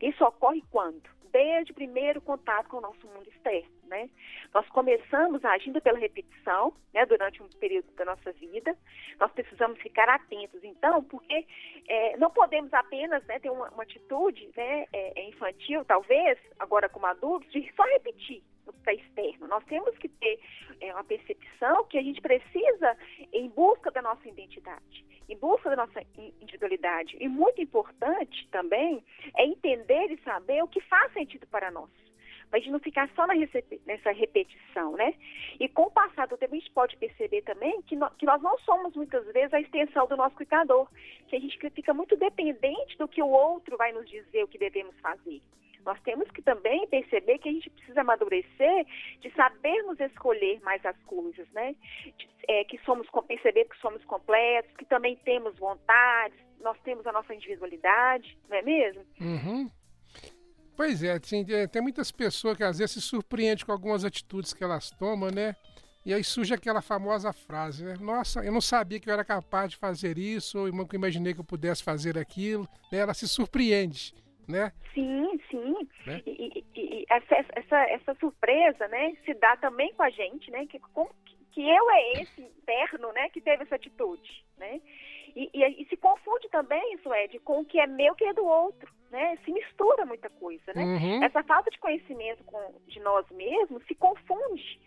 Isso 0.00 0.24
ocorre 0.24 0.62
quando? 0.70 1.17
Desde 1.32 1.72
o 1.72 1.74
primeiro 1.74 2.20
contato 2.20 2.68
com 2.68 2.78
o 2.78 2.80
nosso 2.80 3.06
mundo 3.06 3.28
externo, 3.28 3.70
né? 3.84 4.08
Nós 4.54 4.66
começamos 4.68 5.44
agindo 5.44 5.80
pela 5.80 5.98
repetição, 5.98 6.72
né, 6.92 7.04
durante 7.06 7.42
um 7.42 7.48
período 7.48 7.90
da 7.94 8.04
nossa 8.04 8.32
vida. 8.32 8.76
Nós 9.18 9.30
precisamos 9.32 9.80
ficar 9.80 10.08
atentos, 10.08 10.62
então, 10.64 11.02
porque 11.04 11.46
é, 11.86 12.16
não 12.16 12.30
podemos 12.30 12.72
apenas 12.72 13.24
né, 13.26 13.38
ter 13.38 13.50
uma, 13.50 13.68
uma 13.70 13.82
atitude 13.82 14.50
né, 14.56 14.86
é, 14.92 15.20
é 15.20 15.28
infantil, 15.28 15.84
talvez, 15.84 16.38
agora 16.58 16.88
como 16.88 17.06
adultos, 17.06 17.50
de 17.52 17.70
só 17.74 17.82
repetir 17.84 18.42
está 18.76 18.92
externo. 18.92 19.48
Nós 19.48 19.64
temos 19.64 19.96
que 19.98 20.08
ter 20.08 20.40
é, 20.80 20.92
uma 20.92 21.04
percepção 21.04 21.84
que 21.84 21.98
a 21.98 22.02
gente 22.02 22.20
precisa 22.20 22.96
em 23.32 23.48
busca 23.48 23.90
da 23.90 24.02
nossa 24.02 24.28
identidade 24.28 25.08
em 25.28 25.36
busca 25.36 25.68
da 25.68 25.76
nossa 25.76 26.02
individualidade. 26.40 27.16
E 27.20 27.28
muito 27.28 27.60
importante 27.60 28.48
também 28.50 29.04
é 29.36 29.44
entender 29.44 30.10
e 30.10 30.22
saber 30.22 30.62
o 30.62 30.68
que 30.68 30.80
faz 30.80 31.12
sentido 31.12 31.46
para 31.48 31.70
nós. 31.70 31.90
Para 32.48 32.58
a 32.58 32.62
gente 32.62 32.72
não 32.72 32.80
ficar 32.80 33.10
só 33.14 33.26
nessa 33.26 34.10
repetição, 34.10 34.92
né? 34.92 35.14
E 35.60 35.68
com 35.68 35.82
o 35.82 35.90
passar 35.90 36.26
do 36.28 36.38
tempo, 36.38 36.54
a 36.54 36.58
gente 36.58 36.70
pode 36.70 36.96
perceber 36.96 37.42
também 37.42 37.82
que, 37.82 37.94
que 38.18 38.24
nós 38.24 38.40
não 38.40 38.58
somos 38.60 38.96
muitas 38.96 39.26
vezes 39.34 39.52
a 39.52 39.60
extensão 39.60 40.06
do 40.06 40.16
nosso 40.16 40.34
cuidador, 40.34 40.88
que 41.28 41.36
a 41.36 41.38
gente 41.38 41.58
fica 41.70 41.92
muito 41.92 42.16
dependente 42.16 42.96
do 42.96 43.06
que 43.06 43.22
o 43.22 43.28
outro 43.28 43.76
vai 43.76 43.92
nos 43.92 44.08
dizer 44.08 44.44
o 44.44 44.48
que 44.48 44.56
devemos 44.56 44.98
fazer. 45.00 45.42
Nós 45.88 45.98
temos 46.02 46.30
que 46.32 46.42
também 46.42 46.86
perceber 46.88 47.38
que 47.38 47.48
a 47.48 47.52
gente 47.52 47.70
precisa 47.70 48.02
amadurecer 48.02 48.86
de 49.22 49.30
sabermos 49.30 49.98
escolher 49.98 50.60
mais 50.60 50.84
as 50.84 50.94
coisas, 51.04 51.48
né? 51.52 51.74
De, 52.04 52.28
é, 52.46 52.62
que 52.64 52.78
somos, 52.84 53.08
perceber 53.26 53.64
que 53.64 53.78
somos 53.78 54.04
completos, 54.04 54.70
que 54.76 54.84
também 54.84 55.16
temos 55.24 55.58
vontades, 55.58 56.38
nós 56.60 56.76
temos 56.84 57.06
a 57.06 57.12
nossa 57.12 57.34
individualidade, 57.34 58.36
não 58.50 58.58
é 58.58 58.60
mesmo? 58.60 59.02
Uhum. 59.18 59.70
Pois 60.76 61.02
é, 61.02 61.18
tem, 61.18 61.46
é, 61.48 61.66
tem 61.66 61.80
muitas 61.80 62.12
pessoas 62.12 62.54
que 62.54 62.64
às 62.64 62.76
vezes 62.76 62.92
se 62.92 63.00
surpreendem 63.00 63.64
com 63.64 63.72
algumas 63.72 64.04
atitudes 64.04 64.52
que 64.52 64.62
elas 64.62 64.90
tomam, 64.90 65.30
né? 65.30 65.56
E 66.04 66.12
aí 66.12 66.22
surge 66.22 66.52
aquela 66.52 66.82
famosa 66.82 67.32
frase, 67.32 67.82
né? 67.82 67.94
Nossa, 67.98 68.44
eu 68.44 68.52
não 68.52 68.60
sabia 68.60 69.00
que 69.00 69.08
eu 69.08 69.14
era 69.14 69.24
capaz 69.24 69.70
de 69.70 69.78
fazer 69.78 70.18
isso, 70.18 70.58
ou 70.58 70.70
nunca 70.70 70.94
imaginei 70.94 71.32
que 71.32 71.40
eu 71.40 71.44
pudesse 71.44 71.82
fazer 71.82 72.18
aquilo. 72.18 72.68
Né? 72.92 72.98
Ela 72.98 73.14
se 73.14 73.26
surpreende 73.26 74.12
né? 74.48 74.72
Sim, 74.94 75.38
sim. 75.50 75.74
Né? 76.06 76.22
E, 76.26 76.64
e, 76.74 76.80
e, 76.80 77.06
essa, 77.10 77.46
essa, 77.54 77.76
essa 77.90 78.14
surpresa, 78.14 78.88
né, 78.88 79.14
se 79.24 79.34
dá 79.34 79.56
também 79.56 79.92
com 79.94 80.02
a 80.02 80.10
gente, 80.10 80.50
né? 80.50 80.66
Que, 80.66 80.78
como, 80.78 81.10
que 81.52 81.68
eu 81.68 81.90
é 81.90 82.12
esse 82.22 82.40
interno, 82.40 83.12
né, 83.12 83.28
que 83.28 83.40
teve 83.40 83.62
essa 83.64 83.74
atitude, 83.74 84.44
né? 84.56 84.80
E, 85.36 85.50
e, 85.52 85.82
e, 85.82 85.86
se 85.88 85.96
confunde 85.96 86.48
também, 86.48 86.94
isso 86.94 87.12
Ed, 87.14 87.38
com 87.40 87.60
o 87.60 87.64
que 87.64 87.78
é 87.78 87.86
meu 87.86 88.14
que 88.14 88.24
é 88.24 88.32
do 88.32 88.44
outro, 88.44 88.90
né? 89.10 89.36
Se 89.44 89.52
mistura 89.52 90.06
muita 90.06 90.30
coisa, 90.30 90.72
né? 90.74 90.82
Uhum. 90.82 91.22
Essa 91.22 91.42
falta 91.44 91.70
de 91.70 91.78
conhecimento 91.78 92.42
com, 92.44 92.58
de 92.86 92.98
nós 93.00 93.28
mesmos 93.30 93.84
se 93.86 93.94
confunde. 93.94 94.80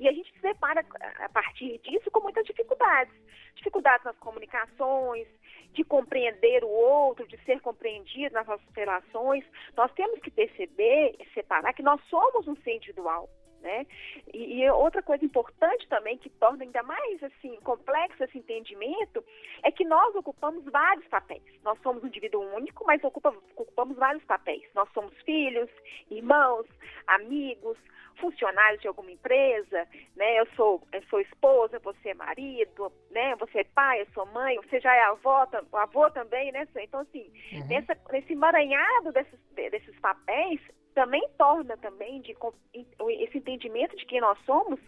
E 0.00 0.08
a 0.08 0.12
gente 0.12 0.32
se 0.32 0.40
depara, 0.40 0.84
a 1.18 1.28
partir 1.28 1.78
disso, 1.78 2.10
com 2.10 2.20
muitas 2.20 2.46
dificuldades. 2.46 3.12
Dificuldades 3.56 4.04
nas 4.04 4.16
comunicações, 4.18 5.26
de 5.72 5.84
compreender 5.84 6.64
o 6.64 6.68
outro, 6.68 7.26
de 7.26 7.36
ser 7.44 7.60
compreendido 7.60 8.34
nas 8.34 8.46
nossas 8.46 8.74
relações, 8.74 9.44
nós 9.76 9.92
temos 9.92 10.20
que 10.20 10.30
perceber 10.30 11.16
e 11.18 11.26
separar 11.34 11.72
que 11.72 11.82
nós 11.82 12.00
somos 12.08 12.48
um 12.48 12.56
ser 12.56 12.76
individual. 12.76 13.28
Né? 13.60 13.86
E, 14.32 14.62
e, 14.62 14.70
outra 14.70 15.02
coisa 15.02 15.24
importante 15.24 15.88
também 15.88 16.16
que 16.16 16.30
torna 16.30 16.62
ainda 16.62 16.80
mais 16.84 17.22
assim 17.24 17.56
complexo 17.62 18.22
esse 18.22 18.38
entendimento 18.38 19.24
é 19.64 19.72
que 19.72 19.84
nós 19.84 20.14
ocupamos 20.14 20.64
vários 20.66 21.06
papéis. 21.08 21.42
Nós 21.64 21.76
somos 21.82 22.04
um 22.04 22.06
indivíduo 22.06 22.40
único, 22.54 22.84
mas 22.86 23.02
ocupa, 23.02 23.34
ocupamos 23.56 23.96
vários 23.96 24.24
papéis. 24.24 24.62
Nós 24.74 24.88
somos 24.92 25.12
filhos, 25.22 25.68
irmãos, 26.08 26.66
amigos, 27.08 27.76
funcionários 28.20 28.80
de 28.80 28.88
alguma 28.88 29.10
empresa, 29.10 29.86
né? 30.16 30.38
Eu 30.38 30.46
sou, 30.54 30.82
eu 30.92 31.02
sou 31.04 31.20
esposa, 31.20 31.78
você 31.78 32.10
é 32.10 32.14
marido, 32.14 32.92
né? 33.10 33.34
Você 33.36 33.60
é 33.60 33.64
pai, 33.64 34.02
eu 34.02 34.06
sou 34.14 34.26
mãe, 34.26 34.56
você 34.56 34.80
já 34.80 34.94
é 34.94 35.02
avó, 35.02 35.46
avô 35.72 36.10
também, 36.10 36.52
né? 36.52 36.66
Então, 36.76 37.00
assim, 37.00 37.30
uhum. 37.52 37.66
nessa, 37.66 37.96
nesse 38.12 38.32
emaranhado 38.32 39.12
desses, 39.12 39.38
desses 39.54 39.98
papéis, 40.00 40.60
também 40.98 41.22
torna 41.38 41.76
também 41.76 42.20
de, 42.22 42.36
esse 42.74 43.38
entendimento 43.38 43.96
de 43.96 44.04
quem 44.04 44.20
nós 44.20 44.36
somos 44.44 44.80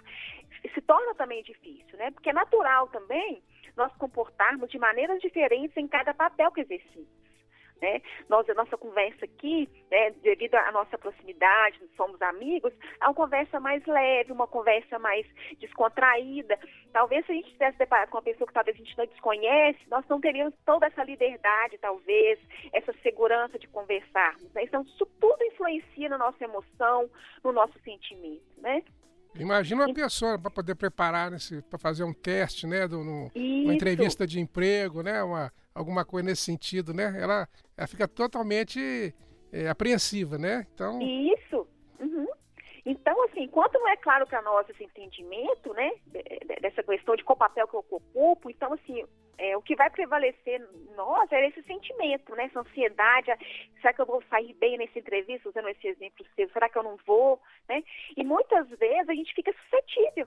se 0.74 0.80
torna 0.80 1.14
também 1.14 1.40
difícil, 1.44 1.96
né? 1.96 2.10
Porque 2.10 2.30
é 2.30 2.32
natural 2.32 2.88
também 2.88 3.40
nós 3.76 3.94
comportarmos 3.94 4.68
de 4.70 4.76
maneiras 4.76 5.20
diferentes 5.20 5.76
em 5.76 5.86
cada 5.86 6.12
papel 6.12 6.50
que 6.50 6.62
exercemos. 6.62 7.19
Né? 7.80 8.02
Nós, 8.28 8.48
a 8.48 8.54
nossa 8.54 8.76
conversa 8.76 9.24
aqui, 9.24 9.68
né, 9.90 10.10
devido 10.22 10.54
à 10.54 10.70
nossa 10.70 10.98
proximidade, 10.98 11.80
somos 11.96 12.20
amigos, 12.20 12.72
é 13.00 13.04
uma 13.06 13.14
conversa 13.14 13.58
mais 13.58 13.84
leve, 13.86 14.32
uma 14.32 14.46
conversa 14.46 14.98
mais 14.98 15.26
descontraída. 15.58 16.58
Talvez 16.92 17.24
se 17.24 17.32
a 17.32 17.34
gente 17.34 17.52
tivesse 17.52 17.78
deparado 17.78 18.10
com 18.10 18.18
uma 18.18 18.22
pessoa 18.22 18.46
que 18.46 18.52
talvez 18.52 18.76
a 18.76 18.78
gente 18.78 18.98
não 18.98 19.06
desconhece, 19.06 19.78
nós 19.90 20.04
não 20.08 20.20
teríamos 20.20 20.54
toda 20.66 20.86
essa 20.86 21.02
liberdade, 21.04 21.78
talvez, 21.78 22.38
essa 22.72 22.92
segurança 23.02 23.58
de 23.58 23.66
conversarmos. 23.68 24.52
Né? 24.52 24.64
Então, 24.64 24.82
isso 24.82 25.06
tudo 25.18 25.42
influencia 25.44 26.08
na 26.08 26.18
nossa 26.18 26.44
emoção, 26.44 27.08
no 27.42 27.52
nosso 27.52 27.78
sentimento, 27.80 28.42
né? 28.58 28.82
Imagina 29.34 29.86
uma 29.86 29.94
pessoa 29.94 30.38
para 30.38 30.50
poder 30.50 30.74
preparar 30.74 31.30
para 31.68 31.78
fazer 31.78 32.02
um 32.02 32.12
teste, 32.12 32.66
né, 32.66 32.88
do, 32.88 33.04
no, 33.04 33.30
uma 33.34 33.74
entrevista 33.74 34.26
de 34.26 34.40
emprego, 34.40 35.02
né, 35.02 35.22
uma, 35.22 35.52
alguma 35.74 36.04
coisa 36.04 36.28
nesse 36.28 36.42
sentido, 36.42 36.92
né? 36.92 37.14
Ela, 37.20 37.48
ela 37.76 37.86
fica 37.86 38.06
totalmente 38.08 39.14
é, 39.52 39.68
apreensiva, 39.68 40.38
né? 40.38 40.66
Então 40.74 41.00
isso. 41.00 41.66
Uhum. 41.98 42.26
Então, 42.84 43.22
assim, 43.24 43.42
enquanto 43.42 43.74
não 43.74 43.88
é 43.88 43.96
claro 43.96 44.26
para 44.26 44.40
nós 44.42 44.68
esse 44.68 44.82
entendimento, 44.82 45.72
né, 45.74 45.92
dessa 46.60 46.82
questão 46.82 47.14
de 47.14 47.22
qual 47.22 47.36
papel 47.36 47.68
que 47.68 47.74
eu 47.74 47.84
ocupo, 47.90 48.50
então, 48.50 48.72
assim, 48.72 49.04
é, 49.36 49.56
o 49.56 49.62
que 49.62 49.76
vai 49.76 49.90
prevalecer 49.90 50.60
nós 50.96 51.30
é 51.30 51.48
esse 51.48 51.62
sentimento, 51.62 52.34
né, 52.34 52.44
essa 52.44 52.60
ansiedade, 52.60 53.30
será 53.80 53.92
que 53.92 54.00
eu 54.00 54.06
vou 54.06 54.22
sair 54.30 54.54
bem 54.54 54.78
nessa 54.78 54.98
entrevista, 54.98 55.48
usando 55.48 55.68
esse 55.68 55.86
exemplo 55.86 56.26
seu, 56.34 56.48
será 56.50 56.68
que 56.68 56.78
eu 56.78 56.82
não 56.82 56.96
vou, 57.06 57.40
né? 57.68 57.82
E 58.16 58.24
muitas 58.24 58.68
vezes 58.70 59.08
a 59.08 59.14
gente 59.14 59.34
fica 59.34 59.52
suscetível 59.52 60.26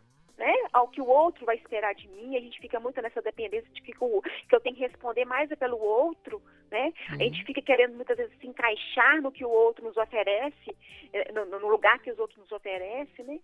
ao 0.83 0.89
que 0.89 1.01
o 1.01 1.07
outro 1.07 1.45
vai 1.45 1.55
esperar 1.55 1.95
de 1.95 2.07
mim, 2.09 2.35
a 2.35 2.41
gente 2.41 2.59
fica 2.59 2.77
muito 2.77 3.01
nessa 3.01 3.21
dependência 3.21 3.69
de 3.71 3.81
que, 3.81 3.93
o, 4.01 4.21
que 4.21 4.53
eu 4.53 4.59
tenho 4.59 4.75
que 4.75 4.81
responder 4.81 5.23
mais 5.23 5.49
é 5.49 5.55
pelo 5.55 5.79
outro, 5.79 6.41
né? 6.69 6.93
Uhum. 7.09 7.15
A 7.15 7.23
gente 7.23 7.43
fica 7.45 7.61
querendo 7.61 7.95
muitas 7.95 8.17
vezes 8.17 8.37
se 8.37 8.47
encaixar 8.47 9.21
no 9.21 9.31
que 9.31 9.45
o 9.45 9.49
outro 9.49 9.85
nos 9.85 9.95
oferece, 9.95 10.75
eh, 11.13 11.31
no, 11.31 11.45
no 11.45 11.69
lugar 11.69 11.99
que 11.99 12.11
os 12.11 12.19
outros 12.19 12.37
nos 12.37 12.51
oferecem, 12.51 13.25
né? 13.25 13.39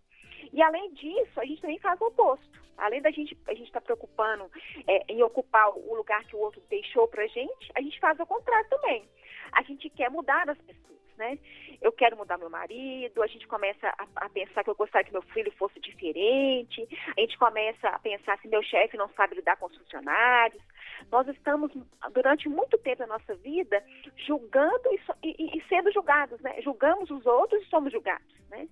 E 0.51 0.62
além 0.62 0.93
disso, 0.93 1.39
a 1.39 1.46
gente 1.46 1.62
também 1.62 1.79
faz 1.79 2.00
o 2.01 2.08
oposto. 2.08 2.60
Além 2.77 3.01
da 3.01 3.12
gente 3.12 3.38
a 3.48 3.53
gente 3.53 3.67
estar 3.67 3.79
tá 3.79 3.86
preocupando 3.86 4.51
é, 4.86 5.13
em 5.13 5.24
ocupar 5.24 5.69
o 5.69 5.96
lugar 5.96 6.25
que 6.25 6.36
o 6.36 6.39
outro 6.39 6.62
deixou 6.69 7.08
pra 7.08 7.25
gente, 7.27 7.72
a 7.74 7.81
gente 7.81 8.00
faz 8.01 8.19
o 8.19 8.25
contrário 8.25 8.69
também. 8.69 9.08
A 9.53 9.63
gente 9.63 9.89
quer 9.89 10.10
mudar 10.10 10.50
as 10.50 10.58
pessoas 10.58 11.00
né? 11.20 11.38
Eu 11.82 11.92
quero 11.92 12.18
mudar 12.18 12.38
meu 12.38 12.50
marido, 12.50 13.22
a 13.22 13.28
gente 13.28 13.46
começa 13.46 13.88
a, 13.90 14.08
a, 14.26 14.30
pensar 14.30 14.64
que 14.64 14.70
eu 14.70 14.76
gostaria 14.76 15.06
que 15.06 15.12
meu 15.12 15.22
filho 15.22 15.52
fosse 15.52 15.80
diferente, 15.80 16.88
a 17.16 17.20
gente 17.20 17.38
começa 17.38 17.90
a 17.90 18.00
pensar 18.00 18.40
se 18.40 18.48
meu 18.48 18.64
chefe 18.64 18.98
não 18.98 19.10
sabe 19.10 19.36
lidar 19.36 19.58
com 19.58 19.68
os 19.68 19.78
funcionários. 19.78 20.64
Nós 21.12 21.28
estamos, 21.28 21.72
durante 22.14 22.50
muito 22.50 22.78
tempo 22.78 23.00
da 23.00 23.08
nossa 23.08 23.36
vida, 23.36 23.84
julgando 24.26 24.90
e, 24.92 25.00
e, 25.24 25.58
e 25.58 25.64
sendo 25.68 25.92
julgados, 25.92 26.40
né? 26.42 26.62
Julgamos 26.62 27.12
os 27.12 27.26
outros 27.26 27.62
e 27.62 27.70
somos 27.70 27.92
julgados, 27.92 28.34
né? 28.50 28.68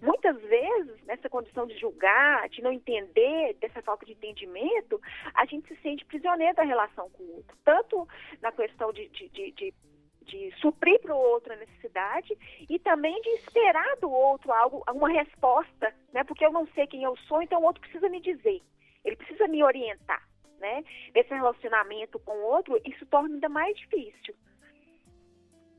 Muitas 0.00 0.36
vezes, 0.42 1.00
nessa 1.04 1.28
condição 1.28 1.64
de 1.64 1.78
julgar, 1.78 2.48
de 2.48 2.60
não 2.60 2.72
entender, 2.72 3.54
dessa 3.60 3.80
falta 3.82 4.04
de 4.04 4.12
entendimento, 4.12 5.00
a 5.32 5.44
gente 5.46 5.68
se 5.68 5.80
sente 5.80 6.04
prisioneiro 6.04 6.56
da 6.56 6.64
relação 6.64 7.08
com 7.10 7.22
o 7.22 7.36
outro. 7.36 7.56
Tanto 7.64 8.08
na 8.40 8.50
questão 8.50 8.92
de, 8.92 9.08
de, 9.10 9.28
de, 9.28 9.52
de 9.52 9.74
de 10.22 10.52
suprir 10.60 11.00
para 11.00 11.14
o 11.14 11.18
outro 11.18 11.52
a 11.52 11.56
necessidade 11.56 12.36
e 12.68 12.78
também 12.78 13.20
de 13.22 13.28
esperar 13.30 13.96
do 14.00 14.10
outro 14.10 14.52
algo, 14.52 14.82
uma 14.90 15.08
resposta, 15.08 15.94
né? 16.12 16.24
Porque 16.24 16.44
eu 16.44 16.52
não 16.52 16.66
sei 16.74 16.86
quem 16.86 17.02
eu 17.02 17.16
sou, 17.28 17.42
então 17.42 17.60
o 17.60 17.64
outro 17.64 17.80
precisa 17.80 18.08
me 18.08 18.20
dizer, 18.20 18.62
ele 19.04 19.16
precisa 19.16 19.46
me 19.48 19.62
orientar, 19.62 20.26
né? 20.60 20.84
Esse 21.14 21.34
relacionamento 21.34 22.18
com 22.20 22.32
o 22.32 22.44
outro, 22.44 22.80
isso 22.84 23.04
torna 23.06 23.34
ainda 23.34 23.48
mais 23.48 23.76
difícil. 23.76 24.34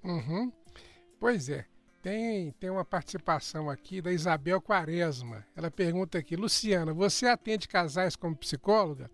Uhum. 0.03 0.51
Pois 1.19 1.49
é. 1.49 1.65
Tem, 2.01 2.51
tem 2.59 2.69
uma 2.69 2.83
participação 2.83 3.69
aqui 3.69 4.01
da 4.01 4.11
Isabel 4.11 4.61
Quaresma. 4.61 5.47
Ela 5.55 5.71
pergunta 5.71 6.17
aqui, 6.17 6.35
Luciana, 6.35 6.93
você 6.93 7.27
atende 7.27 7.65
casais 7.65 8.13
como 8.17 8.35
psicóloga? 8.35 9.09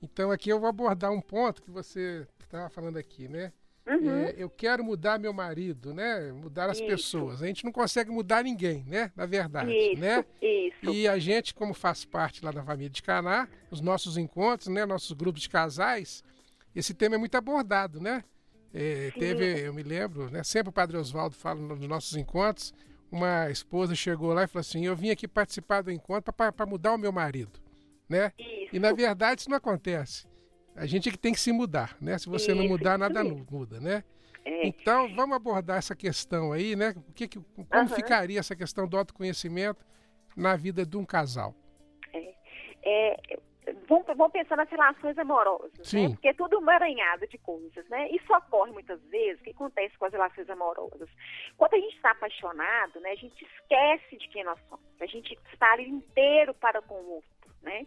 Então 0.00 0.30
aqui 0.30 0.48
eu 0.48 0.60
vou 0.60 0.68
abordar 0.68 1.10
um 1.10 1.20
ponto 1.20 1.60
que 1.60 1.70
você 1.70 2.28
estava 2.38 2.70
falando 2.70 2.96
aqui, 2.96 3.26
né? 3.26 3.52
Uhum. 3.88 4.10
É, 4.10 4.34
eu 4.36 4.50
quero 4.50 4.84
mudar 4.84 5.18
meu 5.18 5.32
marido, 5.32 5.94
né? 5.94 6.30
Mudar 6.32 6.68
as 6.68 6.76
isso. 6.76 6.86
pessoas. 6.86 7.42
A 7.42 7.46
gente 7.46 7.64
não 7.64 7.72
consegue 7.72 8.10
mudar 8.10 8.44
ninguém, 8.44 8.84
né? 8.86 9.10
Na 9.16 9.24
verdade, 9.24 9.72
isso, 9.72 10.00
né? 10.00 10.24
Isso. 10.42 10.90
E 10.92 11.08
a 11.08 11.18
gente, 11.18 11.54
como 11.54 11.72
faz 11.72 12.04
parte 12.04 12.44
lá 12.44 12.50
da 12.50 12.62
família 12.62 12.90
de 12.90 13.02
Caná, 13.02 13.48
os 13.70 13.80
nossos 13.80 14.18
encontros, 14.18 14.68
né? 14.68 14.84
Nossos 14.84 15.12
grupos 15.12 15.42
de 15.42 15.48
casais, 15.48 16.22
esse 16.76 16.92
tema 16.92 17.14
é 17.14 17.18
muito 17.18 17.34
abordado, 17.34 17.98
né? 17.98 18.22
É, 18.74 19.10
teve, 19.18 19.66
eu 19.66 19.72
me 19.72 19.82
lembro, 19.82 20.30
né? 20.30 20.44
Sempre 20.44 20.68
o 20.68 20.72
Padre 20.72 20.98
Oswaldo 20.98 21.34
fala 21.34 21.58
nos 21.58 21.88
nossos 21.88 22.14
encontros, 22.14 22.74
uma 23.10 23.50
esposa 23.50 23.94
chegou 23.94 24.34
lá 24.34 24.44
e 24.44 24.46
falou 24.46 24.60
assim: 24.60 24.84
Eu 24.84 24.94
vim 24.94 25.08
aqui 25.08 25.26
participar 25.26 25.82
do 25.82 25.90
encontro 25.90 26.30
para 26.32 26.66
mudar 26.66 26.92
o 26.92 26.98
meu 26.98 27.10
marido, 27.10 27.58
né? 28.06 28.32
Isso. 28.38 28.76
E 28.76 28.78
na 28.78 28.92
verdade 28.92 29.40
isso 29.40 29.50
não 29.50 29.56
acontece. 29.56 30.26
A 30.78 30.86
gente 30.86 31.08
é 31.08 31.12
que 31.12 31.18
tem 31.18 31.32
que 31.32 31.40
se 31.40 31.52
mudar, 31.52 31.96
né? 32.00 32.18
Se 32.18 32.28
você 32.28 32.52
isso, 32.52 32.60
não 32.60 32.68
mudar, 32.68 32.98
nada 32.98 33.22
muda, 33.24 33.80
né? 33.80 34.04
É. 34.44 34.66
Então, 34.66 35.14
vamos 35.14 35.36
abordar 35.36 35.78
essa 35.78 35.94
questão 35.94 36.52
aí, 36.52 36.74
né? 36.74 36.94
O 37.08 37.12
que, 37.12 37.28
que 37.28 37.38
como 37.38 37.82
uhum. 37.82 37.88
ficaria 37.88 38.38
essa 38.38 38.56
questão 38.56 38.88
do 38.88 38.96
autoconhecimento 38.96 39.84
na 40.36 40.56
vida 40.56 40.86
de 40.86 40.96
um 40.96 41.04
casal? 41.04 41.54
É, 42.12 42.34
é, 42.84 43.38
vamos, 43.86 44.06
vamos 44.06 44.32
pensar 44.32 44.56
nas 44.56 44.68
relações 44.70 45.18
amorosas, 45.18 45.72
né? 45.76 45.84
Sim. 45.84 46.08
Né? 46.08 46.14
Porque 46.14 46.28
é 46.28 46.34
tudo 46.34 46.58
emaranhado 46.58 47.26
de 47.26 47.38
coisas, 47.38 47.86
né? 47.88 48.08
Isso 48.10 48.32
ocorre 48.32 48.72
muitas 48.72 49.00
vezes, 49.04 49.40
o 49.40 49.44
que 49.44 49.50
acontece 49.50 49.98
com 49.98 50.06
as 50.06 50.12
relações 50.12 50.48
amorosas? 50.48 51.08
Quando 51.56 51.74
a 51.74 51.78
gente 51.78 51.96
está 51.96 52.12
apaixonado, 52.12 53.00
né, 53.00 53.10
a 53.10 53.16
gente 53.16 53.44
esquece 53.44 54.16
de 54.16 54.28
quem 54.28 54.44
nós 54.44 54.58
somos. 54.68 54.86
A 55.00 55.06
gente 55.06 55.38
está 55.52 55.80
inteiro 55.80 56.54
para 56.54 56.80
com 56.82 56.94
o 56.94 57.10
outro, 57.16 57.54
né? 57.62 57.86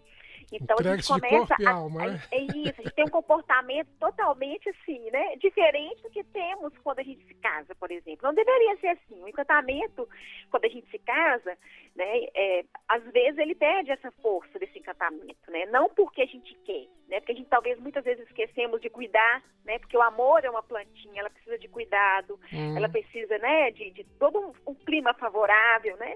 Então 0.52 0.76
a 0.80 0.84
gente 0.84 1.08
começa 1.08 1.56
a, 1.66 1.72
alma, 1.72 2.08
né? 2.08 2.22
é 2.32 2.42
isso, 2.42 2.82
a 2.82 2.84
gente 2.84 2.94
tem 2.94 3.06
um 3.06 3.10
comportamento 3.10 3.88
totalmente 4.00 4.70
assim, 4.70 5.10
né? 5.10 5.36
Diferente 5.38 6.02
do 6.04 6.10
que 6.10 6.24
temos 6.26 6.74
quando 6.84 7.00
a 7.00 7.04
gente 7.04 7.26
se 7.26 7.34
casa, 7.36 7.74
por 7.76 7.90
exemplo. 7.90 8.20
Não 8.24 8.34
deveria 8.34 8.76
ser 8.78 8.88
assim. 8.88 9.22
O 9.24 9.28
encantamento, 9.28 10.08
quando 10.50 10.66
a 10.66 10.70
gente 10.70 10.90
se 10.90 11.00
casa, 11.00 11.58
né, 11.96 12.26
é, 12.36 12.66
às 12.88 13.04
vezes 13.12 13.38
ele 13.38 13.56
perde 13.56 13.92
essa 13.92 14.12
força 14.22 14.60
desse 14.60 14.78
encantamento, 14.78 15.50
né? 15.50 15.66
Não 15.68 15.90
porque 15.90 16.22
a 16.22 16.26
gente 16.26 16.54
quer, 16.66 16.88
né? 17.08 17.20
Porque 17.20 17.32
a 17.32 17.36
gente 17.36 17.50
talvez 17.50 17.80
muitas 17.80 18.04
vezes 18.04 18.26
esquecemos 18.28 18.82
de 18.82 18.90
cuidar, 18.90 19.42
né? 19.64 19.80
Porque 19.80 19.96
o 19.96 20.02
amor 20.02 20.44
é 20.44 20.50
uma 20.50 20.64
plantinha, 20.64 21.22
ela 21.22 21.30
precisa 21.30 21.58
de 21.58 21.70
cuidado, 21.70 22.38
hum. 22.52 22.76
ela 22.76 22.90
precisa, 22.90 23.38
né, 23.38 23.72
de, 23.72 23.92
de 23.92 24.04
todo 24.20 24.40
um, 24.40 24.72
um 24.72 24.76
clima 24.76 25.14
favorável, 25.14 25.96
né? 25.98 26.16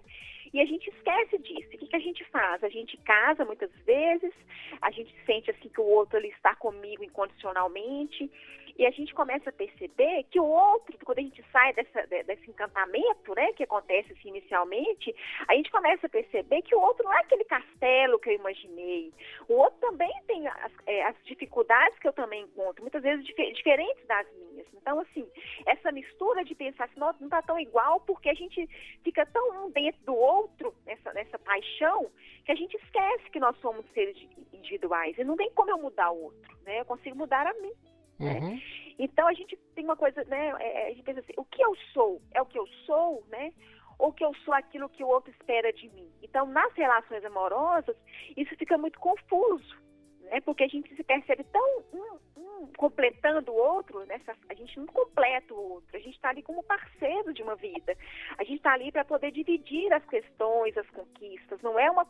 E 0.54 0.62
a 0.62 0.66
gente 0.66 0.90
esquece 0.90 1.38
disso. 1.40 1.68
O 1.68 1.78
que, 1.78 1.88
que 1.88 1.96
a 1.96 2.00
gente 2.00 2.24
faz? 2.26 2.64
A 2.64 2.70
gente 2.70 2.98
casa 2.98 3.46
muitas 3.46 3.72
vezes, 3.86 4.34
a 4.82 4.92
gente 4.92 5.14
sente 5.26 5.52
assim 5.52 5.70
que 5.70 5.82
o 5.82 5.86
outro 5.86 6.18
ele 6.18 6.30
está 6.30 6.56
comigo 6.56 7.04
incondicionalmente, 7.04 8.30
e 8.78 8.86
a 8.86 8.92
gente 8.92 9.14
começa 9.14 9.50
a 9.50 9.54
perceber 9.54 10.24
que 10.30 10.40
o 10.40 10.46
outro, 10.46 10.98
quando 11.06 11.20
a 11.20 11.22
gente 11.22 11.44
sai 11.52 11.74
dessa, 11.74 12.06
desse 12.08 12.50
encantamento, 12.50 13.34
né, 13.34 13.54
que 13.54 13.64
acontece 13.64 14.12
assim, 14.12 14.30
inicialmente, 14.30 15.16
a 15.48 15.56
gente 15.56 15.72
começa 15.72 16.08
a 16.08 16.10
perceber 16.10 16.62
que 16.62 16.76
o 16.76 16.82
outro 16.82 17.06
não 17.06 17.14
é 17.14 17.22
aquele 17.22 17.46
castelo 17.46 18.20
que 18.20 18.30
eu 18.30 18.34
imaginei. 18.34 19.14
O 19.48 19.54
outro 19.54 19.80
também 19.80 20.12
tem 20.28 20.46
as, 20.48 20.72
é, 20.86 21.04
as 21.06 21.16
dificuldades 21.24 21.98
que 22.00 22.08
eu 22.08 22.14
também 22.14 22.44
encontro, 22.44 22.82
muitas 22.82 23.02
vezes 23.02 23.26
dif 23.26 23.54
diferentes 23.54 24.06
das 24.08 24.28
minhas. 24.34 24.68
Então, 24.74 25.00
assim, 25.00 25.26
essa 25.66 25.92
mistura 25.92 26.44
de 26.44 26.54
pensar 26.54 26.86
assim, 26.86 27.00
não 27.00 27.12
está 27.12 27.42
tão 27.42 27.58
igual 27.58 28.02
porque 28.02 28.30
a 28.30 28.34
gente 28.34 28.68
fica 29.04 29.26
tão 29.26 29.66
um 29.66 29.72
dentro 29.72 30.04
do 30.04 30.16
outro, 30.16 30.45
nessa, 30.86 31.14
nessa 31.14 31.40
paixão, 31.40 32.10
que 32.44 32.52
a 32.52 32.56
gente 32.56 32.76
esquece 32.78 33.30
que 33.32 33.40
nós 33.40 33.58
somos 33.60 33.86
seres 33.94 34.18
individuais. 34.54 35.18
E 35.18 35.24
não 35.24 35.36
tem 35.36 35.52
como 35.52 35.70
eu 35.72 35.78
mudar 35.78 36.12
o 36.12 36.24
outro, 36.24 36.58
né? 36.64 36.82
Eu 36.82 36.86
consigo 36.86 37.16
mudar 37.16 37.48
a 37.48 37.54
mim. 37.54 37.74
Né? 38.20 38.40
Uhum. 38.40 38.62
Então 38.98 39.28
a 39.28 39.34
gente 39.34 39.58
tem 39.74 39.84
uma 39.84 39.96
coisa, 39.96 40.24
né? 40.26 40.54
É, 40.60 40.88
a 40.88 40.90
gente 40.90 41.04
pensa 41.04 41.20
assim, 41.20 41.34
o 41.38 41.46
que 41.46 41.62
eu 41.64 41.76
sou 41.94 42.22
é 42.34 42.42
o 42.42 42.46
que 42.46 42.58
eu 42.58 42.68
sou, 42.86 43.24
né? 43.30 43.54
Ou 43.98 44.12
que 44.12 44.26
eu 44.26 44.34
sou 44.44 44.54
aquilo 44.54 44.90
que 44.90 45.04
o 45.04 45.08
outro 45.08 45.32
espera 45.32 45.72
de 45.72 45.90
mim. 45.90 46.10
Então, 46.22 46.46
nas 46.46 46.74
relações 46.74 47.24
amorosas, 47.24 47.96
isso 48.36 48.56
fica 48.58 48.78
muito 48.78 49.00
confuso, 49.00 49.78
né? 50.26 50.42
Porque 50.42 50.64
a 50.64 50.68
gente 50.68 50.94
se 50.96 51.04
percebe 51.04 51.44
tão 51.46 51.84
um, 51.94 52.20
um 52.38 52.68
completando 52.78 53.52
o 53.52 53.56
outro, 53.56 54.06
nessa, 54.06 54.36
a 54.50 54.54
gente 54.54 54.80
não 54.80 54.88
completa 54.88 55.54
o 55.54 55.74
outro, 55.74 55.96
a 55.96 56.00
gente 56.00 56.16
está 56.16 56.30
ali 56.30 56.42
como 56.42 56.64
parceiro 56.64 57.34
de 57.34 57.42
uma 57.42 57.56
vida. 57.56 57.96
A 58.38 58.44
gente 58.44 58.58
está 58.58 58.74
ali 58.74 58.92
para 58.92 59.06
poder 59.06 59.32
dividir 59.32 59.92
as 59.94 60.06
questões, 60.06 60.78
as 60.78 60.90
conquistas, 60.90 61.62
não 61.62 61.80
é 61.80 61.90
uma, 61.90 62.06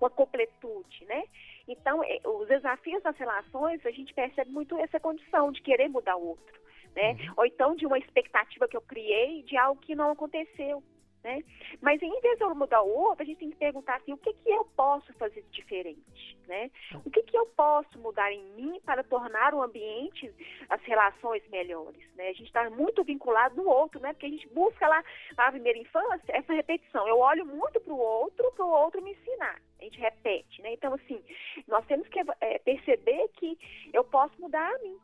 uma 0.00 0.10
completude, 0.10 1.04
né? 1.06 1.24
Então, 1.68 2.02
é, 2.04 2.20
os 2.24 2.46
desafios 2.48 3.02
das 3.02 3.16
relações, 3.16 3.84
a 3.84 3.90
gente 3.90 4.14
percebe 4.14 4.50
muito 4.50 4.78
essa 4.78 5.00
condição 5.00 5.50
de 5.50 5.60
querer 5.62 5.88
mudar 5.88 6.16
o 6.16 6.28
outro, 6.28 6.60
né? 6.94 7.12
Uhum. 7.12 7.34
Ou 7.38 7.46
então 7.46 7.76
de 7.76 7.86
uma 7.86 7.98
expectativa 7.98 8.68
que 8.68 8.76
eu 8.76 8.82
criei 8.82 9.42
de 9.42 9.56
algo 9.56 9.80
que 9.80 9.94
não 9.94 10.10
aconteceu. 10.10 10.82
Né? 11.26 11.42
Mas 11.80 12.00
em 12.00 12.20
vez 12.20 12.38
de 12.38 12.44
eu 12.44 12.54
mudar 12.54 12.82
o 12.82 12.88
outro, 12.88 13.24
a 13.24 13.26
gente 13.26 13.38
tem 13.38 13.50
que 13.50 13.56
perguntar 13.56 13.96
assim, 13.96 14.12
o 14.12 14.16
que, 14.16 14.32
que 14.32 14.48
eu 14.48 14.64
posso 14.76 15.12
fazer 15.14 15.44
diferente, 15.50 16.38
né? 16.46 16.70
O 17.04 17.10
que, 17.10 17.20
que 17.24 17.36
eu 17.36 17.44
posso 17.46 17.98
mudar 17.98 18.32
em 18.32 18.44
mim 18.52 18.80
para 18.84 19.02
tornar 19.02 19.52
o 19.52 19.60
ambiente, 19.60 20.32
as 20.68 20.80
relações 20.82 21.42
melhores, 21.48 22.00
né? 22.14 22.28
A 22.28 22.32
gente 22.32 22.46
está 22.46 22.70
muito 22.70 23.02
vinculado 23.02 23.56
no 23.56 23.68
outro, 23.68 23.98
né? 23.98 24.12
Porque 24.12 24.26
a 24.26 24.28
gente 24.28 24.46
busca 24.50 24.86
lá 24.86 25.02
na 25.36 25.50
primeira 25.50 25.80
infância 25.80 26.22
essa 26.28 26.52
repetição. 26.52 27.08
Eu 27.08 27.18
olho 27.18 27.44
muito 27.44 27.80
para 27.80 27.92
o 27.92 27.98
outro, 27.98 28.52
para 28.52 28.64
o 28.64 28.70
outro 28.70 29.02
me 29.02 29.10
ensinar. 29.10 29.60
A 29.80 29.82
gente 29.82 29.98
repete, 29.98 30.62
né? 30.62 30.74
Então, 30.74 30.94
assim, 30.94 31.20
nós 31.66 31.84
temos 31.86 32.06
que 32.06 32.20
é, 32.40 32.58
perceber 32.60 33.26
que 33.34 33.58
eu 33.92 34.04
posso 34.04 34.40
mudar 34.40 34.72
a 34.72 34.78
mim, 34.78 34.96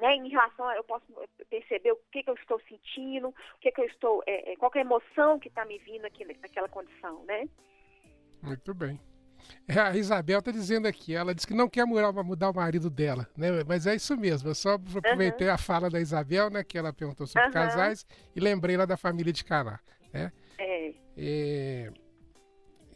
né, 0.00 0.14
em 0.16 0.28
relação 0.28 0.68
a 0.68 0.76
eu 0.76 0.84
posso 0.84 1.04
perceber 1.48 1.92
o 1.92 1.98
que, 2.10 2.22
que 2.22 2.30
eu 2.30 2.34
estou 2.34 2.60
sentindo, 2.68 3.28
o 3.28 3.34
que, 3.60 3.70
que 3.70 3.80
eu 3.80 3.86
estou, 3.86 4.22
é, 4.26 4.52
é 4.52 4.56
qual 4.56 4.70
é 4.74 4.78
a 4.78 4.82
emoção 4.82 5.38
que 5.38 5.48
está 5.48 5.64
me 5.64 5.78
vindo 5.78 6.04
aqui 6.04 6.24
naquela 6.24 6.68
condição, 6.68 7.24
né? 7.24 7.48
Muito 8.42 8.72
bem. 8.74 8.98
É, 9.66 9.78
a 9.78 9.96
Isabel 9.96 10.38
está 10.38 10.50
dizendo 10.50 10.86
aqui, 10.86 11.14
ela 11.14 11.34
disse 11.34 11.46
que 11.46 11.54
não 11.54 11.68
quer 11.68 11.84
mudar, 11.84 12.12
mudar 12.22 12.50
o 12.50 12.54
marido 12.54 12.90
dela, 12.90 13.28
né? 13.36 13.48
Mas 13.66 13.86
é 13.86 13.94
isso 13.94 14.16
mesmo, 14.16 14.50
eu 14.50 14.54
só 14.54 14.74
aproveitei 14.74 15.48
uhum. 15.48 15.54
a 15.54 15.58
fala 15.58 15.88
da 15.88 16.00
Isabel, 16.00 16.50
né? 16.50 16.62
Que 16.64 16.78
ela 16.78 16.92
perguntou 16.92 17.26
sobre 17.26 17.46
uhum. 17.46 17.52
casais 17.52 18.06
e 18.34 18.40
lembrei 18.40 18.76
lá 18.76 18.84
da 18.84 18.96
família 18.96 19.32
de 19.32 19.44
Caná, 19.44 19.80
né? 20.12 20.32
É. 20.58 20.94
é. 21.16 21.92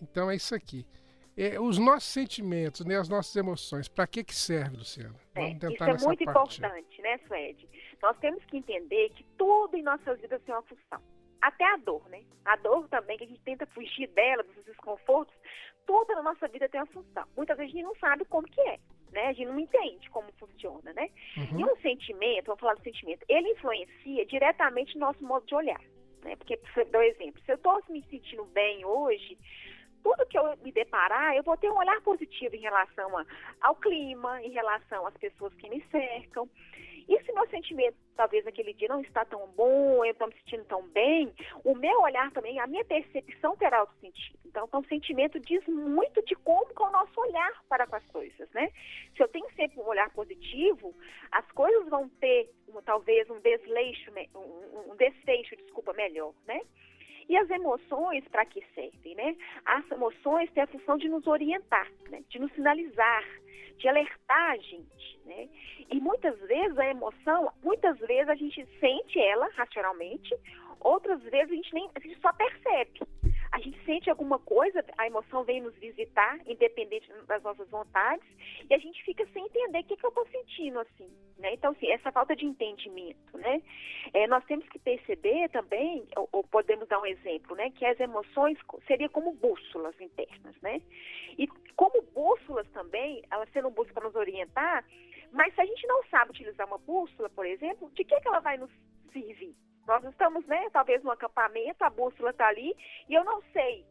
Então 0.02 0.30
é 0.30 0.36
isso 0.36 0.54
aqui. 0.54 0.86
É, 1.36 1.60
os 1.60 1.78
nossos 1.78 2.10
sentimentos, 2.12 2.84
né, 2.86 2.96
as 2.96 3.08
nossas 3.08 3.34
emoções, 3.34 3.88
para 3.88 4.06
que 4.06 4.22
que 4.22 4.34
serve, 4.34 4.76
Luciana? 4.76 5.14
Vamos 5.34 5.58
tentar 5.58 5.90
é, 5.90 5.94
isso 5.94 6.04
é 6.04 6.06
muito 6.06 6.24
parte. 6.24 6.60
importante, 6.60 7.02
né, 7.02 7.18
Suede? 7.26 7.68
Nós 8.00 8.16
temos 8.18 8.44
que 8.44 8.56
entender 8.56 9.10
que 9.10 9.24
tudo 9.36 9.76
em 9.76 9.82
nossas 9.82 10.20
vidas 10.20 10.40
tem 10.42 10.54
uma 10.54 10.62
função. 10.62 11.02
Até 11.42 11.64
a 11.64 11.76
dor, 11.76 12.08
né? 12.08 12.22
A 12.44 12.56
dor 12.56 12.88
também, 12.88 13.18
que 13.18 13.24
a 13.24 13.26
gente 13.26 13.40
tenta 13.40 13.66
fugir 13.66 14.06
dela, 14.08 14.42
dos 14.44 14.64
desconfortos, 14.64 15.34
tudo 15.86 16.14
na 16.14 16.22
nossa 16.22 16.48
vida 16.48 16.68
tem 16.68 16.80
uma 16.80 16.86
função. 16.86 17.24
Muitas 17.36 17.56
vezes 17.56 17.72
a 17.72 17.76
gente 17.76 17.86
não 17.86 17.96
sabe 17.96 18.24
como 18.26 18.46
que 18.46 18.60
é, 18.60 18.78
né? 19.12 19.26
A 19.26 19.32
gente 19.32 19.48
não 19.48 19.58
entende 19.58 20.08
como 20.10 20.32
funciona, 20.38 20.92
né? 20.92 21.10
Uhum. 21.36 21.60
E 21.60 21.64
um 21.64 21.76
sentimento, 21.82 22.46
vamos 22.46 22.60
falar 22.60 22.74
do 22.74 22.82
sentimento, 22.82 23.24
ele 23.28 23.50
influencia 23.50 24.24
diretamente 24.26 24.94
no 24.94 25.00
nosso 25.00 25.22
modo 25.22 25.44
de 25.46 25.54
olhar, 25.54 25.80
né? 26.22 26.36
Porque, 26.36 26.56
por 26.56 27.04
exemplo, 27.04 27.42
se 27.44 27.52
eu 27.52 27.56
estou 27.56 27.80
me 27.88 28.02
sentindo 28.04 28.44
bem 28.46 28.84
hoje, 28.84 29.36
tudo 30.04 30.26
que 30.26 30.38
eu 30.38 30.56
me 30.58 30.70
deparar, 30.70 31.34
eu 31.34 31.42
vou 31.42 31.56
ter 31.56 31.70
um 31.70 31.78
olhar 31.78 32.00
positivo 32.02 32.54
em 32.54 32.60
relação 32.60 33.16
a, 33.16 33.24
ao 33.62 33.74
clima, 33.74 34.40
em 34.42 34.50
relação 34.50 35.06
às 35.06 35.16
pessoas 35.16 35.52
que 35.54 35.68
me 35.68 35.82
cercam. 35.90 36.48
E 37.08 37.22
se 37.22 37.32
meu 37.32 37.46
sentimento, 37.48 37.96
talvez 38.16 38.44
naquele 38.44 38.72
dia, 38.72 38.88
não 38.88 39.02
está 39.02 39.24
tão 39.24 39.46
bom, 39.48 40.04
eu 40.04 40.12
estou 40.12 40.26
me 40.26 40.34
sentindo 40.34 40.64
tão 40.64 40.82
bem, 40.88 41.32
o 41.62 41.74
meu 41.74 42.00
olhar 42.00 42.30
também, 42.32 42.58
a 42.58 42.66
minha 42.66 42.84
percepção 42.84 43.56
terá 43.56 43.80
outro 43.80 43.96
sentido. 44.00 44.38
Então, 44.44 44.64
então, 44.66 44.80
o 44.80 44.86
sentimento 44.86 45.38
diz 45.40 45.66
muito 45.66 46.22
de 46.24 46.34
como 46.36 46.70
é 46.70 46.82
o 46.82 46.90
nosso 46.90 47.20
olhar 47.20 47.62
para 47.68 47.86
com 47.86 47.96
as 47.96 48.06
coisas, 48.06 48.48
né? 48.52 48.70
Se 49.16 49.22
eu 49.22 49.28
tenho 49.28 49.46
sempre 49.54 49.80
um 49.80 49.86
olhar 49.86 50.10
positivo, 50.10 50.94
as 51.32 51.50
coisas 51.52 51.88
vão 51.88 52.08
ter, 52.20 52.50
um, 52.68 52.80
talvez, 52.80 53.28
um 53.28 53.40
desleixo, 53.40 54.10
um, 54.34 54.92
um 54.92 54.96
desfecho, 54.96 55.56
desculpa, 55.56 55.92
melhor, 55.92 56.32
né? 56.46 56.60
E 57.28 57.36
as 57.36 57.48
emoções, 57.50 58.26
para 58.28 58.44
que 58.44 58.62
servem, 58.74 59.14
né? 59.14 59.36
As 59.64 59.90
emoções 59.90 60.50
têm 60.52 60.62
a 60.62 60.66
função 60.66 60.96
de 60.96 61.08
nos 61.08 61.26
orientar, 61.26 61.90
né? 62.10 62.22
de 62.28 62.38
nos 62.38 62.52
sinalizar, 62.52 63.24
de 63.78 63.88
alertar 63.88 64.50
a 64.52 64.56
gente, 64.56 65.20
né? 65.24 65.48
E 65.90 66.00
muitas 66.00 66.38
vezes 66.40 66.78
a 66.78 66.86
emoção, 66.86 67.50
muitas 67.62 67.98
vezes 67.98 68.28
a 68.28 68.34
gente 68.34 68.66
sente 68.78 69.18
ela 69.18 69.48
racionalmente, 69.54 70.34
outras 70.80 71.22
vezes 71.22 71.52
a 71.52 71.54
gente 71.54 71.74
nem, 71.74 71.90
a 71.94 72.00
gente 72.00 72.20
só 72.20 72.32
percebe 72.32 73.00
a 73.54 73.60
gente 73.60 73.78
sente 73.84 74.10
alguma 74.10 74.36
coisa, 74.40 74.84
a 74.98 75.06
emoção 75.06 75.44
vem 75.44 75.60
nos 75.60 75.74
visitar, 75.76 76.40
independente 76.44 77.08
das 77.28 77.40
nossas 77.44 77.68
vontades, 77.68 78.26
e 78.68 78.74
a 78.74 78.78
gente 78.78 79.00
fica 79.04 79.24
sem 79.32 79.44
entender 79.44 79.78
o 79.78 79.84
que, 79.84 79.96
que 79.96 80.04
eu 80.04 80.08
estou 80.08 80.26
sentindo 80.26 80.80
assim. 80.80 81.08
Né? 81.38 81.54
Então, 81.54 81.70
assim, 81.70 81.88
essa 81.88 82.10
falta 82.10 82.34
de 82.34 82.44
entendimento, 82.44 83.38
né? 83.38 83.62
É, 84.12 84.26
nós 84.26 84.44
temos 84.46 84.68
que 84.68 84.78
perceber 84.80 85.48
também, 85.50 86.04
ou, 86.16 86.28
ou, 86.32 86.42
podemos 86.42 86.88
dar 86.88 87.00
um 87.00 87.06
exemplo, 87.06 87.54
né? 87.54 87.70
Que 87.70 87.86
as 87.86 87.98
emoções 88.00 88.58
seriam 88.88 89.08
como 89.10 89.32
bússolas 89.34 89.94
internas, 90.00 90.56
né? 90.60 90.82
E 91.38 91.46
como 91.76 92.02
bússolas 92.12 92.66
também, 92.72 92.94
bem, 92.94 93.22
ela 93.30 93.46
sendo 93.52 93.68
um 93.68 93.72
bússola 93.72 93.94
para 93.94 94.04
nos 94.04 94.14
orientar, 94.16 94.84
mas 95.32 95.54
se 95.54 95.60
a 95.60 95.66
gente 95.66 95.86
não 95.86 96.02
sabe 96.04 96.30
utilizar 96.30 96.66
uma 96.66 96.78
bússola, 96.78 97.28
por 97.30 97.46
exemplo, 97.46 97.90
de 97.90 98.04
que, 98.04 98.20
que 98.20 98.28
ela 98.28 98.40
vai 98.40 98.56
nos 98.56 98.70
servir? 99.12 99.54
Nós 99.86 100.04
estamos, 100.04 100.44
né, 100.46 100.68
talvez 100.72 101.02
no 101.02 101.10
acampamento, 101.10 101.84
a 101.84 101.90
bússola 101.90 102.30
está 102.30 102.48
ali, 102.48 102.74
e 103.08 103.14
eu 103.14 103.24
não 103.24 103.42
sei 103.52 103.84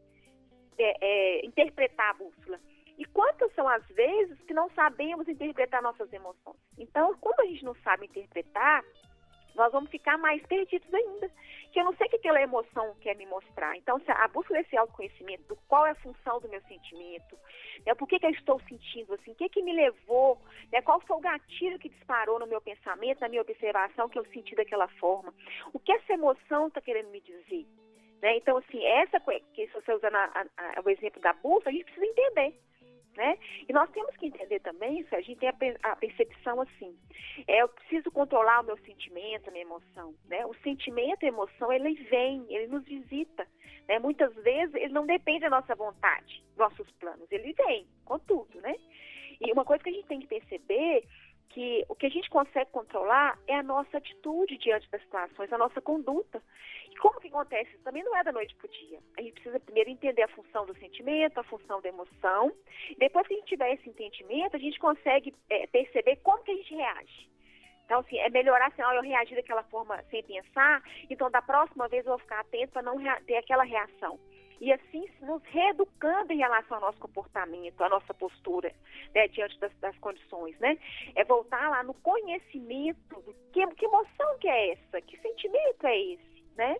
é, 0.78 0.96
é, 1.00 1.46
interpretar 1.46 2.10
a 2.10 2.14
bússola. 2.14 2.58
E 2.96 3.04
quantas 3.06 3.52
são 3.54 3.68
as 3.68 3.84
vezes 3.88 4.40
que 4.42 4.54
não 4.54 4.70
sabemos 4.70 5.28
interpretar 5.28 5.82
nossas 5.82 6.12
emoções? 6.12 6.56
Então, 6.78 7.14
como 7.18 7.34
a 7.40 7.46
gente 7.46 7.64
não 7.64 7.74
sabe 7.76 8.06
interpretar, 8.06 8.84
nós 9.54 9.72
vamos 9.72 9.90
ficar 9.90 10.18
mais 10.18 10.42
perdidos 10.46 10.92
ainda. 10.92 11.30
Que 11.72 11.80
eu 11.80 11.84
não 11.84 11.94
sei 11.96 12.06
o 12.06 12.10
que 12.10 12.16
aquela 12.16 12.40
emoção 12.40 12.94
quer 13.00 13.16
me 13.16 13.26
mostrar. 13.26 13.76
Então, 13.76 14.00
a 14.06 14.28
busca 14.28 14.54
desse 14.54 14.76
autoconhecimento, 14.76 15.42
do 15.44 15.56
qual 15.68 15.86
é 15.86 15.90
a 15.90 15.96
função 15.96 16.40
do 16.40 16.48
meu 16.48 16.60
sentimento, 16.62 17.36
né, 17.84 17.94
por 17.94 18.08
que, 18.08 18.18
que 18.18 18.26
eu 18.26 18.30
estou 18.30 18.60
sentindo 18.68 19.14
assim, 19.14 19.32
o 19.32 19.34
que, 19.34 19.48
que 19.48 19.62
me 19.62 19.72
levou, 19.72 20.38
né, 20.72 20.80
qual 20.82 21.00
foi 21.00 21.16
o 21.16 21.20
gatilho 21.20 21.78
que 21.78 21.88
disparou 21.88 22.38
no 22.38 22.46
meu 22.46 22.60
pensamento, 22.60 23.20
na 23.20 23.28
minha 23.28 23.42
observação, 23.42 24.08
que 24.08 24.18
eu 24.18 24.24
senti 24.26 24.54
daquela 24.54 24.88
forma, 24.88 25.34
o 25.72 25.78
que 25.78 25.92
essa 25.92 26.12
emoção 26.12 26.68
está 26.68 26.80
querendo 26.80 27.10
me 27.10 27.20
dizer. 27.20 27.66
Né? 28.22 28.36
Então, 28.36 28.56
assim, 28.56 28.82
essa 28.84 29.20
que 29.52 29.66
se 29.66 29.72
você 29.74 29.92
a, 29.92 30.46
a, 30.56 30.80
o 30.82 30.88
exemplo 30.88 31.20
da 31.20 31.32
bússola, 31.34 31.68
a 31.68 31.72
gente 31.72 31.84
precisa 31.84 32.06
entender. 32.06 32.54
Né? 33.16 33.38
E 33.68 33.72
nós 33.72 33.88
temos 33.90 34.16
que 34.16 34.26
entender 34.26 34.58
também, 34.58 35.04
se 35.04 35.14
a 35.14 35.20
gente 35.20 35.38
tem 35.38 35.48
a, 35.48 35.96
percepção 35.96 36.60
assim, 36.60 36.98
é, 37.46 37.62
eu 37.62 37.68
preciso 37.68 38.10
controlar 38.10 38.60
o 38.60 38.64
meu 38.64 38.76
sentimento, 38.78 39.48
a 39.48 39.52
minha 39.52 39.64
emoção, 39.64 40.12
né? 40.26 40.44
O 40.46 40.54
sentimento 40.64 41.24
a 41.24 41.28
emoção, 41.28 41.72
ele 41.72 41.94
vem, 42.10 42.44
ele 42.48 42.66
nos 42.66 42.84
visita, 42.84 43.46
né? 43.86 44.00
Muitas 44.00 44.34
vezes 44.34 44.74
ele 44.74 44.92
não 44.92 45.06
depende 45.06 45.40
da 45.40 45.50
nossa 45.50 45.76
vontade, 45.76 46.42
nossos 46.56 46.90
planos, 46.92 47.30
ele 47.30 47.52
vem 47.52 47.86
com 48.04 48.18
tudo, 48.18 48.60
né? 48.60 48.74
E 49.40 49.52
uma 49.52 49.64
coisa 49.64 49.82
que 49.82 49.90
a 49.90 49.92
gente 49.92 50.08
tem 50.08 50.20
que 50.20 50.26
perceber 50.26 51.04
que 51.50 51.84
o 51.88 51.94
que 51.94 52.06
a 52.06 52.10
gente 52.10 52.28
consegue 52.30 52.70
controlar 52.70 53.38
é 53.46 53.54
a 53.54 53.62
nossa 53.62 53.98
atitude 53.98 54.58
diante 54.58 54.90
das 54.90 55.00
situações, 55.02 55.52
a 55.52 55.58
nossa 55.58 55.80
conduta. 55.80 56.42
E 56.90 56.96
como 56.96 57.20
que 57.20 57.28
acontece? 57.28 57.70
Isso 57.74 57.84
também 57.84 58.02
não 58.02 58.16
é 58.16 58.24
da 58.24 58.32
noite 58.32 58.54
para 58.56 58.66
o 58.66 58.70
dia. 58.70 58.98
A 59.16 59.22
gente 59.22 59.34
precisa 59.34 59.60
primeiro 59.60 59.90
entender 59.90 60.22
a 60.22 60.28
função 60.28 60.66
do 60.66 60.76
sentimento, 60.78 61.38
a 61.38 61.44
função 61.44 61.80
da 61.80 61.88
emoção. 61.88 62.52
Depois 62.98 63.26
que 63.26 63.34
a 63.34 63.36
gente 63.36 63.48
tiver 63.48 63.74
esse 63.74 63.88
entendimento, 63.88 64.56
a 64.56 64.58
gente 64.58 64.78
consegue 64.78 65.34
é, 65.48 65.66
perceber 65.66 66.16
como 66.16 66.42
que 66.42 66.50
a 66.50 66.56
gente 66.56 66.74
reage. 66.74 67.30
Então, 67.84 68.00
assim, 68.00 68.18
é 68.18 68.30
melhorar 68.30 68.68
assim, 68.68 68.80
eu 68.80 69.02
reagir 69.02 69.36
daquela 69.36 69.62
forma 69.64 70.02
sem 70.04 70.22
pensar, 70.22 70.82
então 71.10 71.30
da 71.30 71.42
próxima 71.42 71.86
vez 71.86 72.04
eu 72.04 72.12
vou 72.12 72.18
ficar 72.18 72.40
atento 72.40 72.72
para 72.72 72.82
não 72.82 72.96
ter 73.26 73.36
aquela 73.36 73.62
reação 73.62 74.18
e 74.60 74.72
assim 74.72 75.06
nos 75.22 75.42
reeducando 75.44 76.32
em 76.32 76.38
relação 76.38 76.76
ao 76.76 76.82
nosso 76.82 76.98
comportamento, 76.98 77.82
à 77.82 77.88
nossa 77.88 78.14
postura 78.14 78.72
né, 79.14 79.28
diante 79.28 79.58
das, 79.58 79.72
das, 79.80 79.96
condições, 79.98 80.58
né? 80.58 80.78
É 81.14 81.24
voltar 81.24 81.70
lá 81.70 81.82
no 81.82 81.94
conhecimento 81.94 83.20
do 83.22 83.34
que, 83.52 83.66
que 83.74 83.84
emoção 83.84 84.38
que 84.38 84.48
é 84.48 84.72
essa, 84.72 85.00
que 85.00 85.18
sentimento 85.20 85.86
é 85.86 85.98
esse, 85.98 86.44
né? 86.56 86.76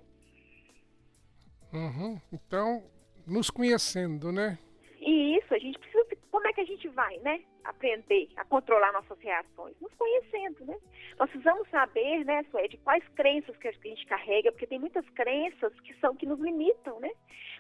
Uhum. 1.73 2.21
Então, 2.33 2.85
nos 3.27 3.51
conhecendo, 3.51 4.31
né? 4.31 4.59
E 5.01 5.39
isso, 5.39 5.53
a 5.53 5.59
gente 5.59 5.79
precisa. 5.79 6.14
Como 6.35 6.49
é 6.49 6.53
que 6.53 6.63
a 6.63 6.67
gente 6.67 6.89
vai, 6.89 7.17
né? 7.19 7.45
Aprender 7.63 8.29
a 8.35 8.45
controlar 8.45 8.91
nossas 8.91 9.17
reações? 9.21 9.81
Nos 9.81 9.95
conhecendo, 9.95 10.65
né? 10.67 10.77
Nós 11.17 11.31
precisamos 11.31 11.71
saber, 11.71 12.25
né, 12.25 12.43
Suede, 12.51 12.77
quais 12.79 13.07
crenças 13.11 13.57
que 13.57 13.69
a 13.69 13.71
gente 13.71 14.05
carrega, 14.07 14.51
porque 14.51 14.67
tem 14.67 14.81
muitas 14.81 15.09
crenças 15.11 15.73
que 15.83 15.95
são 16.01 16.17
que 16.17 16.27
nos 16.27 16.41
limitam, 16.41 16.99
né? 16.99 17.13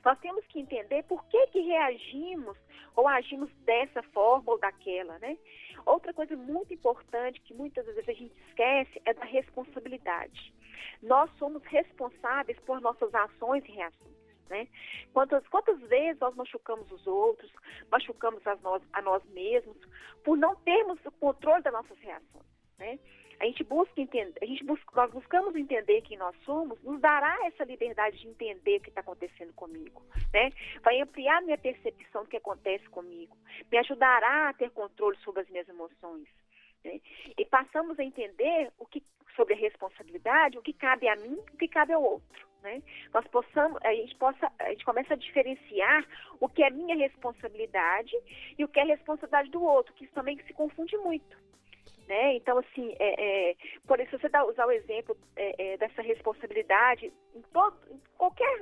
Nós 0.04 0.18
temos 0.18 0.44
que 0.48 0.58
entender 0.58 1.04
por 1.04 1.24
que, 1.26 1.46
que 1.52 1.60
reagimos 1.60 2.58
ou 2.96 3.06
agimos 3.06 3.48
dessa 3.64 4.02
forma 4.02 4.50
ou 4.50 4.58
daquela, 4.58 5.20
né? 5.20 5.38
Outra 5.86 6.12
coisa 6.12 6.34
muito 6.34 6.74
importante 6.74 7.40
que 7.42 7.54
muitas 7.54 7.86
vezes 7.86 8.08
a 8.08 8.12
gente 8.12 8.34
esquece 8.48 9.00
é 9.04 9.14
da 9.14 9.24
responsabilidade. 9.24 10.52
Nós 11.00 11.30
somos 11.38 11.62
responsáveis 11.62 12.58
por 12.66 12.80
nossas 12.80 13.14
ações 13.14 13.64
e 13.66 13.70
reações. 13.70 14.13
Né? 14.48 14.68
Quantas, 15.12 15.46
quantas 15.48 15.80
vezes 15.80 16.20
nós 16.20 16.34
machucamos 16.34 16.90
os 16.92 17.06
outros, 17.06 17.50
machucamos 17.90 18.42
nós, 18.62 18.82
a 18.92 19.02
nós 19.02 19.22
mesmos, 19.30 19.76
por 20.22 20.36
não 20.36 20.54
termos 20.56 20.98
o 21.04 21.10
controle 21.12 21.62
das 21.62 21.72
nossas 21.72 21.98
reações. 21.98 22.44
Né? 22.78 22.98
A 23.40 23.46
gente 23.46 23.64
busca 23.64 24.00
entender, 24.00 24.38
a 24.40 24.46
gente 24.46 24.64
busca, 24.64 24.84
nós 24.94 25.10
buscamos 25.10 25.54
entender 25.56 26.02
quem 26.02 26.16
nós 26.16 26.36
somos, 26.44 26.80
nos 26.82 27.00
dará 27.00 27.46
essa 27.46 27.64
liberdade 27.64 28.18
de 28.18 28.28
entender 28.28 28.76
o 28.76 28.80
que 28.80 28.88
está 28.90 29.00
acontecendo 29.00 29.52
comigo, 29.54 30.02
né? 30.32 30.50
Vai 30.82 31.00
ampliar 31.00 31.42
minha 31.42 31.58
percepção 31.58 32.22
do 32.22 32.28
que 32.28 32.36
acontece 32.36 32.88
comigo, 32.90 33.36
me 33.70 33.78
ajudará 33.78 34.48
a 34.48 34.52
ter 34.54 34.70
controle 34.70 35.16
sobre 35.18 35.42
as 35.42 35.48
minhas 35.48 35.68
emoções. 35.68 36.28
Né? 36.84 37.00
E 37.38 37.44
passamos 37.44 37.98
a 37.98 38.04
entender 38.04 38.70
o 38.78 38.86
que 38.86 39.02
sobre 39.34 39.54
a 39.54 39.56
responsabilidade, 39.56 40.58
o 40.58 40.62
que 40.62 40.72
cabe 40.72 41.08
a 41.08 41.16
mim, 41.16 41.38
o 41.52 41.56
que 41.56 41.68
cabe 41.68 41.92
ao 41.92 42.02
outro. 42.02 42.46
Né? 42.62 42.82
Nós 43.12 43.26
possamos, 43.28 43.78
a 43.82 43.92
gente 43.92 44.14
possa, 44.16 44.50
a 44.58 44.70
gente 44.70 44.84
começa 44.84 45.14
a 45.14 45.16
diferenciar 45.16 46.06
o 46.40 46.48
que 46.48 46.62
é 46.62 46.70
minha 46.70 46.96
responsabilidade 46.96 48.12
e 48.58 48.64
o 48.64 48.68
que 48.68 48.80
é 48.80 48.84
responsabilidade 48.84 49.50
do 49.50 49.62
outro, 49.62 49.92
que 49.94 50.04
isso 50.04 50.14
também 50.14 50.38
se 50.46 50.52
confunde 50.52 50.96
muito. 50.98 51.36
Né? 52.06 52.36
Então, 52.36 52.58
assim, 52.58 52.94
é, 52.98 53.50
é, 53.50 53.56
por 53.86 53.98
isso 53.98 54.18
você 54.18 54.28
dá, 54.28 54.44
usar 54.44 54.66
o 54.66 54.72
exemplo 54.72 55.16
é, 55.36 55.72
é, 55.72 55.76
dessa 55.76 56.02
responsabilidade 56.02 57.12
em, 57.34 57.42
todo, 57.52 57.76
em 57.90 58.00
qualquer 58.16 58.60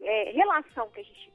é, 0.00 0.30
relação 0.32 0.90
que 0.90 1.00
a 1.00 1.04
gente 1.04 1.32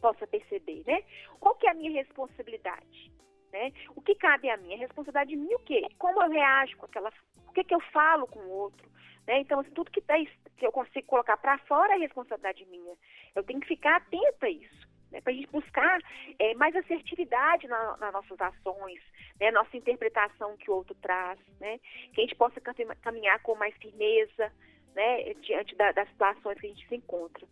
possa 0.00 0.26
perceber, 0.26 0.84
né? 0.86 1.02
Qual 1.40 1.56
que 1.56 1.66
é 1.66 1.70
a 1.70 1.74
minha 1.74 1.90
responsabilidade? 1.90 3.10
Né? 3.52 3.72
O 3.96 4.02
que 4.02 4.14
cabe 4.14 4.50
a 4.50 4.56
mim? 4.56 4.74
A 4.74 4.78
responsabilidade 4.78 5.30
de 5.30 5.36
mim 5.36 5.54
o 5.54 5.58
quê? 5.60 5.86
Como 5.98 6.22
eu 6.22 6.30
reajo 6.30 6.76
com 6.76 6.86
aquela... 6.86 7.12
O 7.46 7.52
que, 7.52 7.64
que 7.64 7.74
eu 7.74 7.80
falo 7.92 8.26
com 8.26 8.40
o 8.40 8.50
outro? 8.50 8.88
Né? 9.26 9.40
Então, 9.40 9.60
assim, 9.60 9.70
tudo 9.70 9.90
que, 9.90 10.00
tá, 10.02 10.14
que 10.56 10.66
eu 10.66 10.72
consigo 10.72 11.06
colocar 11.06 11.36
para 11.36 11.58
fora 11.58 11.94
é 11.94 11.98
responsabilidade 11.98 12.66
minha. 12.66 12.94
Eu 13.34 13.42
tenho 13.42 13.60
que 13.60 13.68
ficar 13.68 13.96
atenta 13.96 14.46
a 14.46 14.50
isso 14.50 14.88
né, 15.10 15.20
para 15.20 15.32
a 15.32 15.36
gente 15.36 15.50
buscar 15.50 15.98
é, 16.38 16.54
mais 16.54 16.74
assertividade 16.76 17.66
na, 17.66 17.96
nas 17.96 18.12
nossas 18.12 18.40
ações, 18.40 19.00
né, 19.40 19.50
nossa 19.50 19.76
interpretação 19.76 20.56
que 20.56 20.70
o 20.70 20.74
outro 20.74 20.94
traz, 20.96 21.38
né, 21.60 21.78
que 22.12 22.20
a 22.20 22.24
gente 22.24 22.36
possa 22.36 22.60
caminhar 23.02 23.40
com 23.42 23.54
mais 23.54 23.74
firmeza 23.76 24.52
né, 24.94 25.34
diante 25.34 25.74
da, 25.76 25.92
das 25.92 26.08
situações 26.10 26.60
que 26.60 26.66
a 26.66 26.70
gente 26.70 26.88
se 26.88 26.96
encontra. 26.96 27.46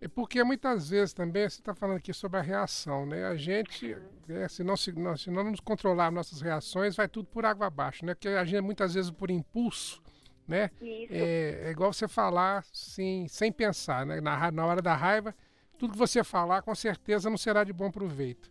É 0.00 0.06
porque 0.06 0.44
muitas 0.44 0.90
vezes 0.90 1.12
também, 1.12 1.48
você 1.48 1.60
está 1.60 1.74
falando 1.74 1.96
aqui 1.96 2.12
sobre 2.12 2.38
a 2.38 2.42
reação, 2.42 3.04
né? 3.04 3.26
A 3.26 3.36
gente, 3.36 3.96
é, 4.28 4.48
se, 4.48 4.62
não, 4.62 4.76
se, 4.76 4.92
não, 4.92 5.16
se 5.16 5.30
não 5.30 5.44
nos 5.44 5.60
controlar 5.60 6.10
nossas 6.12 6.40
reações, 6.40 6.94
vai 6.94 7.08
tudo 7.08 7.26
por 7.26 7.44
água 7.44 7.66
abaixo, 7.66 8.06
né? 8.06 8.14
Porque 8.14 8.28
a 8.28 8.44
gente 8.44 8.60
muitas 8.60 8.94
vezes 8.94 9.10
por 9.10 9.28
impulso, 9.28 10.00
né? 10.46 10.70
É, 10.80 11.64
é, 11.66 11.70
igual 11.70 11.92
você 11.92 12.06
falar 12.06 12.64
sem, 12.72 13.26
sem 13.26 13.50
pensar, 13.50 14.06
né? 14.06 14.20
Na, 14.20 14.52
na 14.52 14.66
hora 14.66 14.80
da 14.80 14.94
raiva, 14.94 15.34
tudo 15.76 15.92
que 15.92 15.98
você 15.98 16.22
falar 16.22 16.62
com 16.62 16.74
certeza 16.74 17.28
não 17.28 17.36
será 17.36 17.64
de 17.64 17.72
bom 17.72 17.90
proveito. 17.90 18.50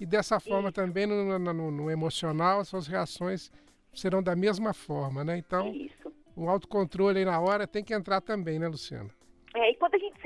E 0.00 0.06
dessa 0.06 0.40
forma 0.40 0.68
Isso. 0.68 0.74
também 0.74 1.06
no, 1.06 1.38
no, 1.38 1.70
no, 1.70 1.90
emocional, 1.90 2.60
as 2.60 2.68
suas 2.68 2.86
reações 2.86 3.50
serão 3.94 4.22
da 4.22 4.34
mesma 4.34 4.72
forma, 4.72 5.24
né? 5.24 5.36
Então, 5.36 5.74
Isso. 5.74 6.12
o 6.34 6.48
autocontrole 6.48 7.18
aí 7.18 7.24
na 7.24 7.38
hora 7.38 7.66
tem 7.66 7.84
que 7.84 7.94
entrar 7.94 8.20
também, 8.20 8.58
né, 8.58 8.68
Luciana? 8.68 9.10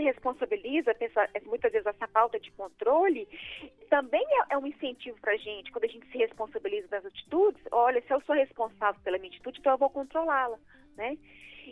Se 0.00 0.04
responsabiliza, 0.04 0.94
pensa, 0.94 1.28
muitas 1.44 1.70
vezes 1.70 1.86
essa 1.86 2.08
falta 2.08 2.40
de 2.40 2.50
controle, 2.52 3.28
também 3.90 4.24
é, 4.24 4.54
é 4.54 4.58
um 4.58 4.66
incentivo 4.66 5.18
para 5.20 5.34
a 5.34 5.36
gente, 5.36 5.70
quando 5.70 5.84
a 5.84 5.88
gente 5.88 6.06
se 6.10 6.18
responsabiliza 6.18 6.88
das 6.88 7.04
atitudes, 7.04 7.62
olha, 7.70 8.02
se 8.02 8.12
eu 8.12 8.20
sou 8.22 8.34
responsável 8.34 9.00
pela 9.02 9.18
minha 9.18 9.30
atitude, 9.30 9.60
então 9.60 9.72
eu 9.72 9.78
vou 9.78 9.90
controlá-la, 9.90 10.58
né? 10.96 11.18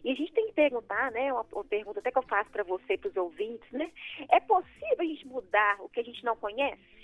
E 0.05 0.13
a 0.13 0.15
gente 0.15 0.33
tem 0.33 0.47
que 0.47 0.53
perguntar, 0.53 1.11
né, 1.11 1.33
uma, 1.33 1.45
uma 1.53 1.65
pergunta 1.65 2.01
até 2.01 2.13
que 2.13 2.19
eu 2.19 2.23
faço 2.23 2.51
para 2.51 2.63
você 2.63 2.95
e 2.95 2.99
para 2.99 3.09
os 3.09 3.17
ouvintes, 3.17 3.71
né? 3.73 3.91
É 4.31 4.39
possível 4.41 5.01
a 5.01 5.05
gente 5.05 5.27
mudar 5.27 5.77
o 5.81 5.89
que 5.89 6.01
a 6.01 6.05
gente 6.05 6.23
não 6.25 6.37
conhece? 6.37 6.99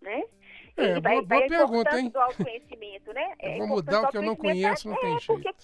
Né? 0.00 0.24
É, 0.76 0.96
e 0.96 1.00
vai, 1.00 1.20
boa, 1.22 1.26
boa 1.26 1.48
pergunta, 1.48 1.98
hein? 1.98 2.08
do 2.08 2.18
autoconhecimento, 2.18 3.12
né? 3.12 3.34
É 3.38 3.58
vou 3.58 3.66
mudar 3.66 4.02
o 4.02 4.08
que 4.08 4.16
eu 4.16 4.22
não 4.22 4.36
conheço, 4.36 4.88
não 4.88 4.96
é, 4.96 5.00
tem 5.00 5.18
jeito. 5.18 5.26
Porque 5.26 5.54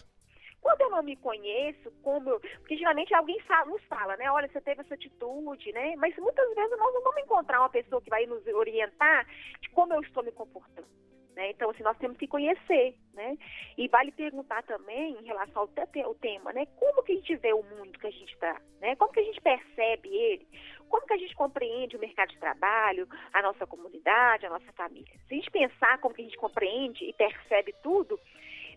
eu 0.96 1.02
me 1.02 1.16
conheço, 1.16 1.90
como 2.02 2.30
eu, 2.30 2.40
porque 2.40 2.76
geralmente 2.76 3.14
alguém 3.14 3.38
fala, 3.40 3.66
nos 3.66 3.82
fala, 3.84 4.16
né? 4.16 4.30
Olha, 4.30 4.48
você 4.48 4.60
teve 4.60 4.80
essa 4.80 4.94
atitude, 4.94 5.72
né? 5.72 5.94
Mas 5.96 6.16
muitas 6.16 6.54
vezes 6.54 6.78
nós 6.78 6.94
não 6.94 7.02
vamos 7.02 7.22
encontrar 7.22 7.60
uma 7.60 7.68
pessoa 7.68 8.00
que 8.02 8.10
vai 8.10 8.26
nos 8.26 8.46
orientar 8.46 9.26
de 9.60 9.68
como 9.70 9.94
eu 9.94 10.00
estou 10.00 10.22
me 10.22 10.32
comportando. 10.32 10.96
Né? 11.36 11.50
Então, 11.50 11.68
assim, 11.68 11.82
nós 11.82 11.98
temos 11.98 12.16
que 12.16 12.26
conhecer, 12.26 12.96
né? 13.12 13.36
E 13.76 13.86
vale 13.88 14.10
perguntar 14.10 14.62
também, 14.62 15.18
em 15.20 15.24
relação 15.26 15.62
ao, 15.62 16.04
ao 16.04 16.14
tema, 16.14 16.50
né? 16.54 16.64
Como 16.76 17.02
que 17.02 17.12
a 17.12 17.14
gente 17.16 17.36
vê 17.36 17.52
o 17.52 17.62
mundo 17.62 17.98
que 17.98 18.06
a 18.06 18.10
gente 18.10 18.32
está, 18.32 18.58
né? 18.80 18.96
Como 18.96 19.12
que 19.12 19.20
a 19.20 19.22
gente 19.22 19.42
percebe 19.42 20.08
ele? 20.08 20.48
Como 20.88 21.06
que 21.06 21.12
a 21.12 21.18
gente 21.18 21.34
compreende 21.34 21.94
o 21.94 22.00
mercado 22.00 22.30
de 22.30 22.38
trabalho, 22.38 23.06
a 23.34 23.42
nossa 23.42 23.66
comunidade, 23.66 24.46
a 24.46 24.50
nossa 24.50 24.72
família? 24.72 25.12
Se 25.28 25.34
a 25.34 25.36
gente 25.36 25.50
pensar 25.50 25.98
como 25.98 26.14
que 26.14 26.22
a 26.22 26.24
gente 26.24 26.38
compreende 26.38 27.04
e 27.04 27.12
percebe 27.12 27.74
tudo, 27.82 28.18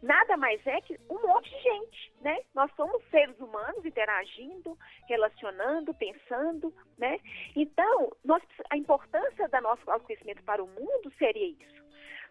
nada 0.01 0.38
mais 0.38 0.65
é 0.65 0.81
que 0.81 0.97
um 1.09 1.21
monte 1.27 1.49
de 1.49 1.62
gente, 1.62 2.13
né? 2.21 2.39
Nós 2.53 2.71
somos 2.75 3.03
seres 3.09 3.38
humanos 3.39 3.85
interagindo, 3.85 4.77
relacionando, 5.07 5.93
pensando, 5.93 6.73
né? 6.97 7.19
Então, 7.55 8.12
nós, 8.23 8.41
a 8.69 8.77
importância 8.77 9.47
da 9.49 9.62
nosso 9.62 9.89
autoconhecimento 9.89 10.43
para 10.43 10.63
o 10.63 10.67
mundo 10.67 11.12
seria 11.17 11.47
isso. 11.47 11.79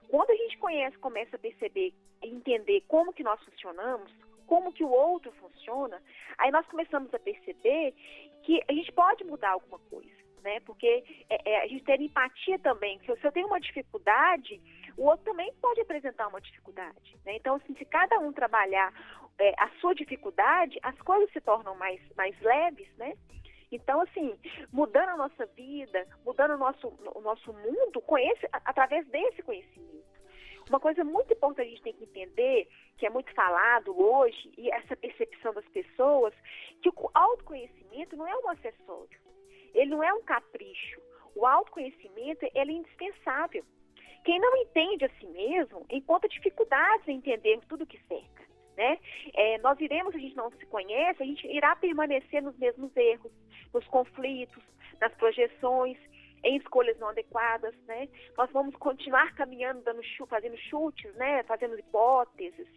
Quando 0.08 0.30
a 0.30 0.36
gente 0.36 0.56
conhece, 0.58 0.96
começa 0.98 1.36
a 1.36 1.38
perceber 1.38 1.92
e 2.22 2.28
entender 2.28 2.82
como 2.88 3.12
que 3.12 3.22
nós 3.22 3.42
funcionamos, 3.44 4.10
como 4.46 4.72
que 4.72 4.82
o 4.82 4.90
outro 4.90 5.30
funciona, 5.32 6.02
aí 6.38 6.50
nós 6.50 6.66
começamos 6.66 7.12
a 7.12 7.18
perceber 7.18 7.94
que 8.42 8.62
a 8.66 8.72
gente 8.72 8.90
pode 8.92 9.22
mudar 9.24 9.50
alguma 9.50 9.78
coisa, 9.90 10.16
né? 10.42 10.60
Porque 10.60 11.04
é, 11.28 11.50
é, 11.50 11.62
a 11.62 11.66
gente 11.66 11.84
tem 11.84 12.06
empatia 12.06 12.58
também. 12.60 12.98
Se 13.00 13.10
eu 13.10 13.32
tenho 13.32 13.46
uma 13.46 13.60
dificuldade, 13.60 14.58
o 14.98 15.04
outro 15.04 15.26
também 15.26 15.52
pode 15.62 15.80
apresentar 15.80 16.26
uma 16.26 16.40
dificuldade. 16.40 17.16
Né? 17.24 17.36
Então, 17.36 17.54
assim, 17.54 17.74
se 17.76 17.84
cada 17.84 18.18
um 18.18 18.32
trabalhar 18.32 18.92
é, 19.38 19.54
a 19.56 19.68
sua 19.80 19.94
dificuldade, 19.94 20.78
as 20.82 20.98
coisas 21.02 21.32
se 21.32 21.40
tornam 21.40 21.76
mais, 21.76 22.00
mais 22.16 22.38
leves, 22.40 22.88
né? 22.96 23.16
Então, 23.70 24.00
assim, 24.00 24.36
mudando 24.72 25.10
a 25.10 25.16
nossa 25.16 25.46
vida, 25.46 26.04
mudando 26.24 26.54
o 26.54 26.58
nosso, 26.58 26.88
o 27.14 27.20
nosso 27.20 27.52
mundo, 27.52 28.00
conhece, 28.00 28.48
através 28.52 29.06
desse 29.08 29.42
conhecimento. 29.42 30.08
Uma 30.68 30.80
coisa 30.80 31.04
muito 31.04 31.32
importante 31.32 31.66
a 31.66 31.70
gente 31.70 31.82
tem 31.82 31.92
que 31.94 32.04
entender, 32.04 32.68
que 32.96 33.06
é 33.06 33.10
muito 33.10 33.32
falado 33.34 33.96
hoje, 33.96 34.52
e 34.58 34.70
essa 34.70 34.96
percepção 34.96 35.54
das 35.54 35.66
pessoas, 35.68 36.34
que 36.82 36.88
o 36.88 37.10
autoconhecimento 37.14 38.16
não 38.16 38.26
é 38.26 38.36
um 38.36 38.48
acessório, 38.48 39.20
ele 39.74 39.90
não 39.90 40.02
é 40.02 40.12
um 40.12 40.22
capricho. 40.22 41.00
O 41.36 41.46
autoconhecimento 41.46 42.44
ele 42.54 42.72
é 42.72 42.74
indispensável. 42.74 43.64
Quem 44.24 44.38
não 44.38 44.56
entende 44.58 45.04
a 45.04 45.10
si 45.10 45.26
mesmo 45.26 45.86
encontra 45.90 46.28
dificuldades 46.28 47.06
em 47.08 47.16
entender 47.16 47.60
tudo 47.68 47.86
que 47.86 47.98
cerca. 48.06 48.46
Né? 48.76 48.98
É, 49.34 49.58
nós 49.58 49.78
iremos, 49.80 50.14
a 50.14 50.18
gente 50.18 50.36
não 50.36 50.52
se 50.52 50.64
conhece, 50.66 51.22
a 51.22 51.26
gente 51.26 51.46
irá 51.48 51.74
permanecer 51.74 52.40
nos 52.40 52.56
mesmos 52.58 52.96
erros, 52.96 53.32
nos 53.74 53.84
conflitos, 53.88 54.62
nas 55.00 55.12
projeções, 55.14 55.98
em 56.44 56.56
escolhas 56.56 56.98
não 56.98 57.08
adequadas, 57.08 57.74
né? 57.86 58.08
Nós 58.36 58.50
vamos 58.52 58.76
continuar 58.76 59.34
caminhando, 59.34 59.82
dando 59.82 60.00
fazendo 60.28 60.56
chutes, 60.56 61.12
né? 61.14 61.42
Fazendo 61.44 61.78
hipóteses, 61.78 62.68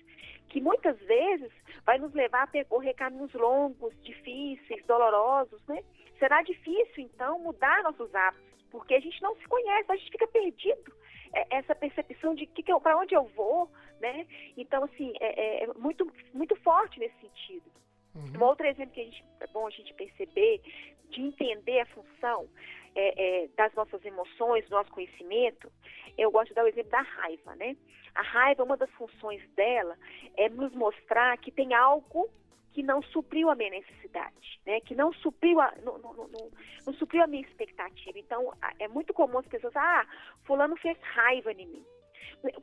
que 0.50 0.60
muitas 0.60 0.98
vezes 1.00 1.52
vai 1.86 1.98
nos 1.98 2.14
levar 2.14 2.44
a 2.44 2.48
percorrer 2.48 2.94
caminhos 2.94 3.34
longos, 3.34 3.94
difíceis, 4.04 4.86
dolorosos, 4.86 5.62
né? 5.68 5.84
Será 6.20 6.42
difícil, 6.42 7.04
então, 7.04 7.40
mudar 7.40 7.84
nossos 7.84 8.14
hábitos, 8.14 8.64
porque 8.70 8.94
a 8.94 9.00
gente 9.00 9.22
não 9.22 9.36
se 9.36 9.48
conhece, 9.48 9.92
a 9.92 9.96
gente 9.96 10.12
fica 10.12 10.28
perdido. 10.28 11.01
É, 11.34 11.58
essa 11.58 11.74
percepção 11.74 12.36
de 12.36 12.46
que, 12.46 12.62
que 12.64 12.80
para 12.80 12.98
onde 12.98 13.16
eu 13.16 13.26
vou, 13.36 13.70
né? 14.00 14.26
Então, 14.58 14.84
assim, 14.84 15.14
é, 15.20 15.62
é, 15.62 15.64
é 15.64 15.68
muito, 15.74 16.12
muito 16.34 16.56
forte 16.58 17.00
nesse 17.00 17.16
sentido. 17.22 17.72
Uhum. 18.14 18.42
Um 18.42 18.44
outro 18.44 18.68
exemplo 18.68 18.94
que 18.94 19.02
a 19.02 19.06
gente, 19.06 19.26
é 19.40 19.48
bom 19.48 19.66
a 19.66 19.70
gente 19.70 19.94
perceber, 19.94 20.62
de 21.10 21.22
entender 21.22 21.80
a 21.80 21.86
função 21.88 22.50
é, 22.96 23.44
é, 23.44 23.48
das 23.56 23.74
nossas 23.74 24.04
emoções, 24.04 24.66
do 24.66 24.72
nosso 24.72 24.92
conhecimento, 24.92 25.72
eu 26.18 26.32
gosto 26.32 26.50
de 26.50 26.56
dar 26.56 26.66
o 26.66 26.68
exemplo 26.68 26.92
da 26.92 27.02
raiva, 27.02 27.56
né? 27.56 27.76
A 28.14 28.22
raiva, 28.22 28.64
uma 28.64 28.76
das 28.76 28.92
funções 28.92 29.42
dela 29.52 29.98
é 30.36 30.50
nos 30.50 30.74
mostrar 30.74 31.38
que 31.38 31.52
tem 31.52 31.74
algo 31.74 32.30
que 32.74 32.82
não 32.82 33.02
supriu 33.02 33.50
a 33.50 33.56
minha 33.56 33.70
necessidade, 33.70 34.60
né? 34.66 34.80
Que 34.82 34.96
não 34.96 35.14
supriu 35.14 35.60
a, 35.60 35.74
não, 35.84 35.98
não, 35.98 36.14
não, 36.14 36.52
não 36.86 36.94
supriu 36.94 37.24
a 37.24 37.28
minha 37.28 37.44
expectativa. 37.44 38.18
Então, 38.18 38.54
é 38.80 38.88
muito 38.88 39.14
comum 39.14 39.40
as 39.40 39.48
pessoas, 39.48 39.76
ah, 39.76 40.06
fulano 40.46 40.76
fez 40.78 40.98
raiva 41.02 41.52
em 41.52 41.68
mim. 41.68 41.86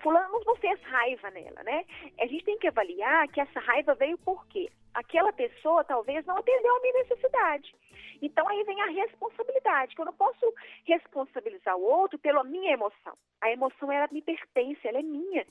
Fulano 0.01 0.41
não 0.45 0.57
fez 0.57 0.81
raiva 0.83 1.31
nela, 1.31 1.63
né? 1.63 1.85
A 2.21 2.27
gente 2.27 2.45
tem 2.45 2.59
que 2.59 2.67
avaliar 2.67 3.29
que 3.29 3.41
essa 3.41 3.61
raiva 3.61 3.95
veio 3.95 4.19
por 4.19 4.47
quê? 4.49 4.71
Aquela 4.93 5.33
pessoa 5.33 5.85
talvez 5.85 6.25
não 6.27 6.37
atendeu 6.37 6.77
a 6.77 6.81
minha 6.81 6.95
necessidade. 6.95 7.75
Então 8.21 8.49
aí 8.49 8.65
vem 8.65 8.81
a 8.81 8.87
responsabilidade, 8.87 9.95
que 9.95 10.01
eu 10.01 10.07
não 10.07 10.13
posso 10.13 10.53
responsabilizar 10.85 11.77
o 11.77 11.83
outro 11.83 12.19
pela 12.19 12.43
minha 12.43 12.73
emoção. 12.73 13.17
A 13.41 13.51
emoção 13.51 13.93
ela 13.93 14.09
me 14.11 14.21
pertence, 14.21 14.87
ela 14.87 14.99
é 14.99 15.03
minha. 15.03 15.47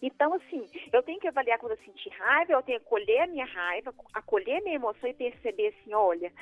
Então, 0.00 0.32
assim, 0.34 0.64
eu 0.92 1.02
tenho 1.02 1.18
que 1.18 1.28
avaliar 1.28 1.58
quando 1.58 1.72
eu 1.72 1.84
sentir 1.84 2.10
raiva, 2.10 2.52
eu 2.52 2.62
tenho 2.62 2.78
que 2.80 2.86
acolher 2.86 3.22
a 3.22 3.26
minha 3.26 3.44
raiva, 3.44 3.94
acolher 4.14 4.58
a 4.58 4.60
minha 4.60 4.76
emoção 4.76 5.08
e 5.08 5.14
perceber 5.14 5.68
assim, 5.68 5.92
olha, 5.92 6.32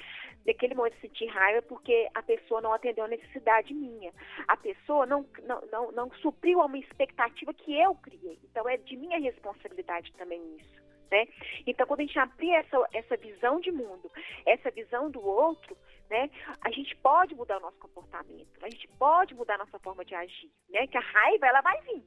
naquele 0.47 0.75
momento 0.75 0.95
eu 0.95 1.01
senti 1.09 1.27
raiva 1.27 1.63
porque 1.63 2.09
a 2.15 2.23
pessoa 2.23 2.61
não 2.61 2.73
atendeu 2.73 3.05
a 3.05 3.09
necessidade 3.09 3.73
minha. 3.73 4.13
A 4.47 4.57
pessoa 4.57 5.07
não, 5.07 5.27
não, 5.45 5.61
não, 5.73 5.93
não 5.93 6.11
supriu 6.17 6.61
a 6.61 6.67
uma 6.67 6.79
expectativa 6.79 7.55
que 7.55 7.79
eu 7.79 7.95
criei. 7.95 8.39
Então, 8.45 8.69
é 8.69 8.77
de 8.77 8.97
minha 8.97 9.19
responsabilidade 9.19 10.13
também 10.15 10.41
isso. 10.57 10.87
Né? 11.11 11.29
Então, 11.67 11.87
quando 11.87 12.01
a 12.01 12.03
gente 12.03 12.19
abrir 12.19 12.51
essa, 12.51 12.89
essa 12.93 13.17
visão 13.17 13.61
de 13.61 13.71
mundo, 13.71 14.11
essa 14.45 14.71
visão 14.71 15.11
do 15.11 15.25
outro, 15.25 15.77
né, 16.11 16.29
a 16.61 16.71
gente 16.71 16.97
pode 16.97 17.35
mudar 17.35 17.59
o 17.59 17.61
nosso 17.61 17.79
comportamento, 17.79 18.49
a 18.63 18.69
gente 18.69 18.89
pode 18.99 19.35
mudar 19.35 19.55
a 19.55 19.59
nossa 19.59 19.79
forma 19.79 20.05
de 20.05 20.15
agir, 20.15 20.51
né? 20.69 20.87
Que 20.87 20.97
a 20.97 21.01
raiva, 21.01 21.47
ela 21.47 21.61
vai 21.61 21.81
vir. 21.83 22.03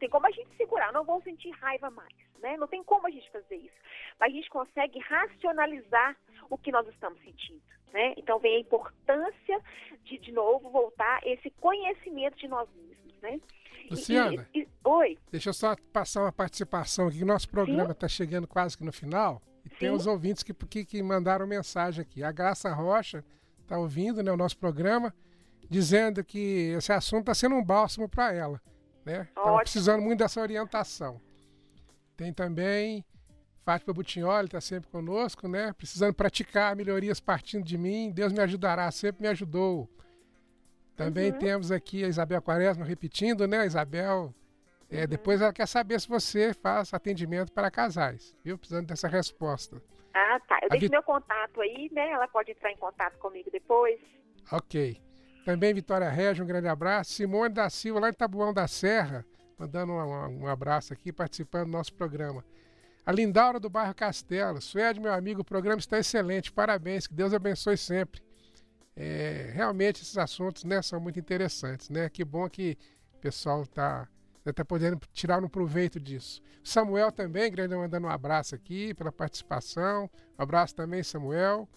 Não 0.00 0.08
tem 0.08 0.08
como 0.08 0.26
a 0.26 0.30
gente 0.30 0.56
segurar, 0.56 0.92
não 0.94 1.04
vou 1.04 1.20
sentir 1.20 1.50
raiva 1.50 1.90
mais, 1.90 2.14
né? 2.40 2.56
Não 2.56 2.66
tem 2.66 2.82
como 2.82 3.06
a 3.06 3.10
gente 3.10 3.30
fazer 3.30 3.56
isso. 3.56 3.74
Mas 4.18 4.32
a 4.32 4.34
gente 4.34 4.48
consegue 4.48 4.98
racionalizar 4.98 6.16
o 6.48 6.56
que 6.56 6.72
nós 6.72 6.88
estamos 6.88 7.20
sentindo, 7.20 7.60
né? 7.92 8.14
Então 8.16 8.38
vem 8.38 8.56
a 8.56 8.60
importância 8.60 9.60
de, 10.04 10.16
de 10.16 10.32
novo, 10.32 10.70
voltar 10.70 11.20
esse 11.26 11.50
conhecimento 11.50 12.38
de 12.38 12.48
nós 12.48 12.66
mesmos, 12.74 13.20
né? 13.20 13.38
Luciana, 13.90 14.48
e, 14.54 14.60
e, 14.60 14.68
oi. 14.82 15.18
Deixa 15.30 15.50
eu 15.50 15.52
só 15.52 15.76
passar 15.92 16.22
uma 16.22 16.32
participação 16.32 17.08
aqui. 17.08 17.22
Nosso 17.22 17.50
programa 17.50 17.92
está 17.92 18.08
chegando 18.08 18.48
quase 18.48 18.78
que 18.78 18.84
no 18.84 18.92
final. 18.92 19.42
E 19.66 19.68
Sim. 19.68 19.76
tem 19.80 19.90
os 19.90 20.06
ouvintes 20.06 20.42
que, 20.42 20.54
que, 20.54 20.82
que, 20.86 21.02
mandaram 21.02 21.46
mensagem 21.46 22.00
aqui. 22.00 22.24
A 22.24 22.32
Graça 22.32 22.72
Rocha 22.72 23.22
está 23.60 23.76
ouvindo 23.76 24.22
né, 24.22 24.32
o 24.32 24.36
nosso 24.36 24.56
programa, 24.56 25.14
dizendo 25.68 26.24
que 26.24 26.72
esse 26.74 26.90
assunto 26.90 27.20
está 27.20 27.34
sendo 27.34 27.56
um 27.56 27.62
bálsamo 27.62 28.08
para 28.08 28.32
ela. 28.32 28.58
Né? 29.04 29.22
Estava 29.28 29.58
precisando 29.58 30.02
muito 30.02 30.18
dessa 30.18 30.40
orientação. 30.40 31.20
Tem 32.16 32.32
também 32.32 33.04
Fátima 33.64 33.94
Butignoli, 33.94 34.46
está 34.46 34.60
sempre 34.60 34.90
conosco, 34.90 35.46
né? 35.46 35.72
Precisando 35.72 36.14
praticar 36.14 36.74
melhorias 36.74 37.20
partindo 37.20 37.64
de 37.64 37.78
mim. 37.78 38.10
Deus 38.10 38.32
me 38.32 38.40
ajudará, 38.40 38.90
sempre 38.90 39.22
me 39.22 39.28
ajudou. 39.28 39.88
Também 40.96 41.30
uhum. 41.32 41.38
temos 41.38 41.72
aqui 41.72 42.04
a 42.04 42.08
Isabel 42.08 42.42
Quaresma 42.42 42.84
repetindo, 42.84 43.46
né, 43.46 43.64
Isabel? 43.64 44.34
É, 44.90 45.02
uhum. 45.02 45.06
Depois 45.06 45.40
ela 45.40 45.52
quer 45.52 45.66
saber 45.66 46.00
se 46.00 46.08
você 46.08 46.52
faz 46.52 46.92
atendimento 46.92 47.52
para 47.52 47.70
casais, 47.70 48.36
viu? 48.44 48.58
Precisando 48.58 48.86
dessa 48.86 49.08
resposta. 49.08 49.80
Ah, 50.12 50.40
tá. 50.48 50.58
Eu 50.62 50.66
a 50.66 50.68
deixo 50.70 50.86
Vi... 50.86 50.90
meu 50.90 51.02
contato 51.02 51.60
aí, 51.60 51.88
né? 51.92 52.10
Ela 52.10 52.28
pode 52.28 52.50
entrar 52.50 52.70
em 52.72 52.76
contato 52.76 53.16
comigo 53.18 53.50
depois. 53.50 53.98
Ok. 54.50 55.00
Também 55.44 55.72
Vitória 55.72 56.08
Regia, 56.08 56.44
um 56.44 56.46
grande 56.46 56.68
abraço. 56.68 57.12
Simone 57.12 57.54
da 57.54 57.70
Silva, 57.70 58.00
lá 58.00 58.08
em 58.10 58.12
Tabuão 58.12 58.52
da 58.52 58.68
Serra, 58.68 59.24
mandando 59.58 59.92
um, 59.92 60.42
um 60.42 60.46
abraço 60.46 60.92
aqui, 60.92 61.12
participando 61.12 61.66
do 61.66 61.72
nosso 61.72 61.92
programa. 61.94 62.44
A 63.04 63.12
Lindaura 63.12 63.58
do 63.58 63.70
bairro 63.70 63.94
Castelo. 63.94 64.60
Suede, 64.60 65.00
meu 65.00 65.12
amigo, 65.12 65.40
o 65.40 65.44
programa 65.44 65.78
está 65.78 65.98
excelente. 65.98 66.52
Parabéns, 66.52 67.06
que 67.06 67.14
Deus 67.14 67.32
abençoe 67.32 67.76
sempre. 67.76 68.22
É, 68.94 69.50
realmente 69.54 70.02
esses 70.02 70.18
assuntos 70.18 70.64
né, 70.64 70.82
são 70.82 71.00
muito 71.00 71.18
interessantes. 71.18 71.88
Né? 71.88 72.08
Que 72.08 72.24
bom 72.24 72.48
que 72.48 72.76
o 73.14 73.18
pessoal 73.18 73.62
está 73.62 74.06
tá 74.54 74.64
podendo 74.64 75.00
tirar 75.12 75.42
um 75.42 75.48
proveito 75.48 75.98
disso. 75.98 76.42
Samuel 76.62 77.10
também, 77.10 77.50
grande 77.50 77.74
mandando 77.74 78.06
um 78.06 78.10
abraço 78.10 78.54
aqui 78.54 78.92
pela 78.94 79.10
participação. 79.10 80.10
Um 80.38 80.42
abraço 80.42 80.74
também, 80.74 81.02
Samuel. 81.02 81.68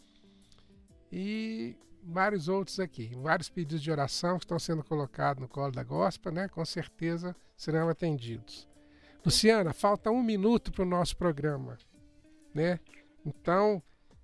E 1.12 1.78
vários 2.06 2.48
outros 2.48 2.80
aqui. 2.80 3.12
Vários 3.16 3.50
pedidos 3.50 3.82
de 3.82 3.92
oração 3.92 4.38
que 4.38 4.46
estão 4.46 4.60
sendo 4.60 4.84
colocados 4.84 5.42
no 5.42 5.48
colo 5.48 5.72
da 5.72 5.84
gospel, 5.84 6.32
né? 6.32 6.48
Com 6.48 6.64
certeza 6.66 7.36
serão 7.56 7.90
atendidos. 7.90 8.68
Luciana, 9.26 9.74
falta 9.74 10.12
um 10.12 10.22
minuto 10.22 10.72
para 10.72 10.84
o 10.84 10.86
nosso 10.86 11.16
programa, 11.16 11.78
né? 12.54 12.80
Então, 13.26 13.78
o 13.78 13.82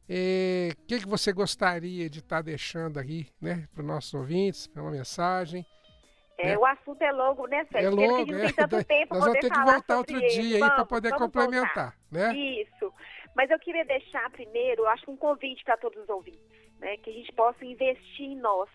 é, 0.10 0.72
que, 0.88 1.00
que 1.00 1.08
você 1.08 1.32
gostaria 1.32 2.10
de 2.10 2.20
estar 2.20 2.38
tá 2.38 2.42
deixando 2.42 3.00
aí, 3.00 3.28
né, 3.40 3.68
para 3.74 3.82
os 3.82 3.88
nossos 3.88 4.14
ouvintes, 4.14 4.68
para 4.68 4.82
uma 4.82 4.92
mensagem? 4.92 5.66
É, 6.38 6.48
né? 6.48 6.58
O 6.58 6.66
assunto 6.66 7.02
é 7.02 7.12
longo, 7.12 7.48
né, 7.48 7.66
Sérgio? 7.72 7.88
É 7.88 8.08
longo, 8.08 8.36
é. 8.36 8.52
Tanto 8.52 8.84
tempo 8.84 9.14
Nós 9.14 9.24
vamos 9.24 9.40
ter 9.40 9.52
que 9.52 9.60
voltar 9.60 9.98
outro 9.98 10.18
ele. 10.18 10.28
dia 10.28 10.56
aí 10.56 10.72
para 10.72 10.86
poder 10.86 11.14
complementar, 11.14 11.96
voltar. 11.96 11.96
né? 12.12 12.36
Isso. 12.36 12.94
Mas 13.36 13.52
eu 13.52 13.60
queria 13.60 13.86
deixar 13.86 14.30
primeiro, 14.32 14.86
acho 14.88 15.10
um 15.12 15.16
convite 15.16 15.64
para 15.64 15.78
todos 15.78 16.02
os 16.02 16.10
ouvintes, 16.10 16.42
né, 16.80 16.98
que 16.98 17.10
a 17.10 17.14
gente 17.14 17.32
possa 17.34 17.66
investir 17.66 18.26
em 18.26 18.36
nós, 18.36 18.70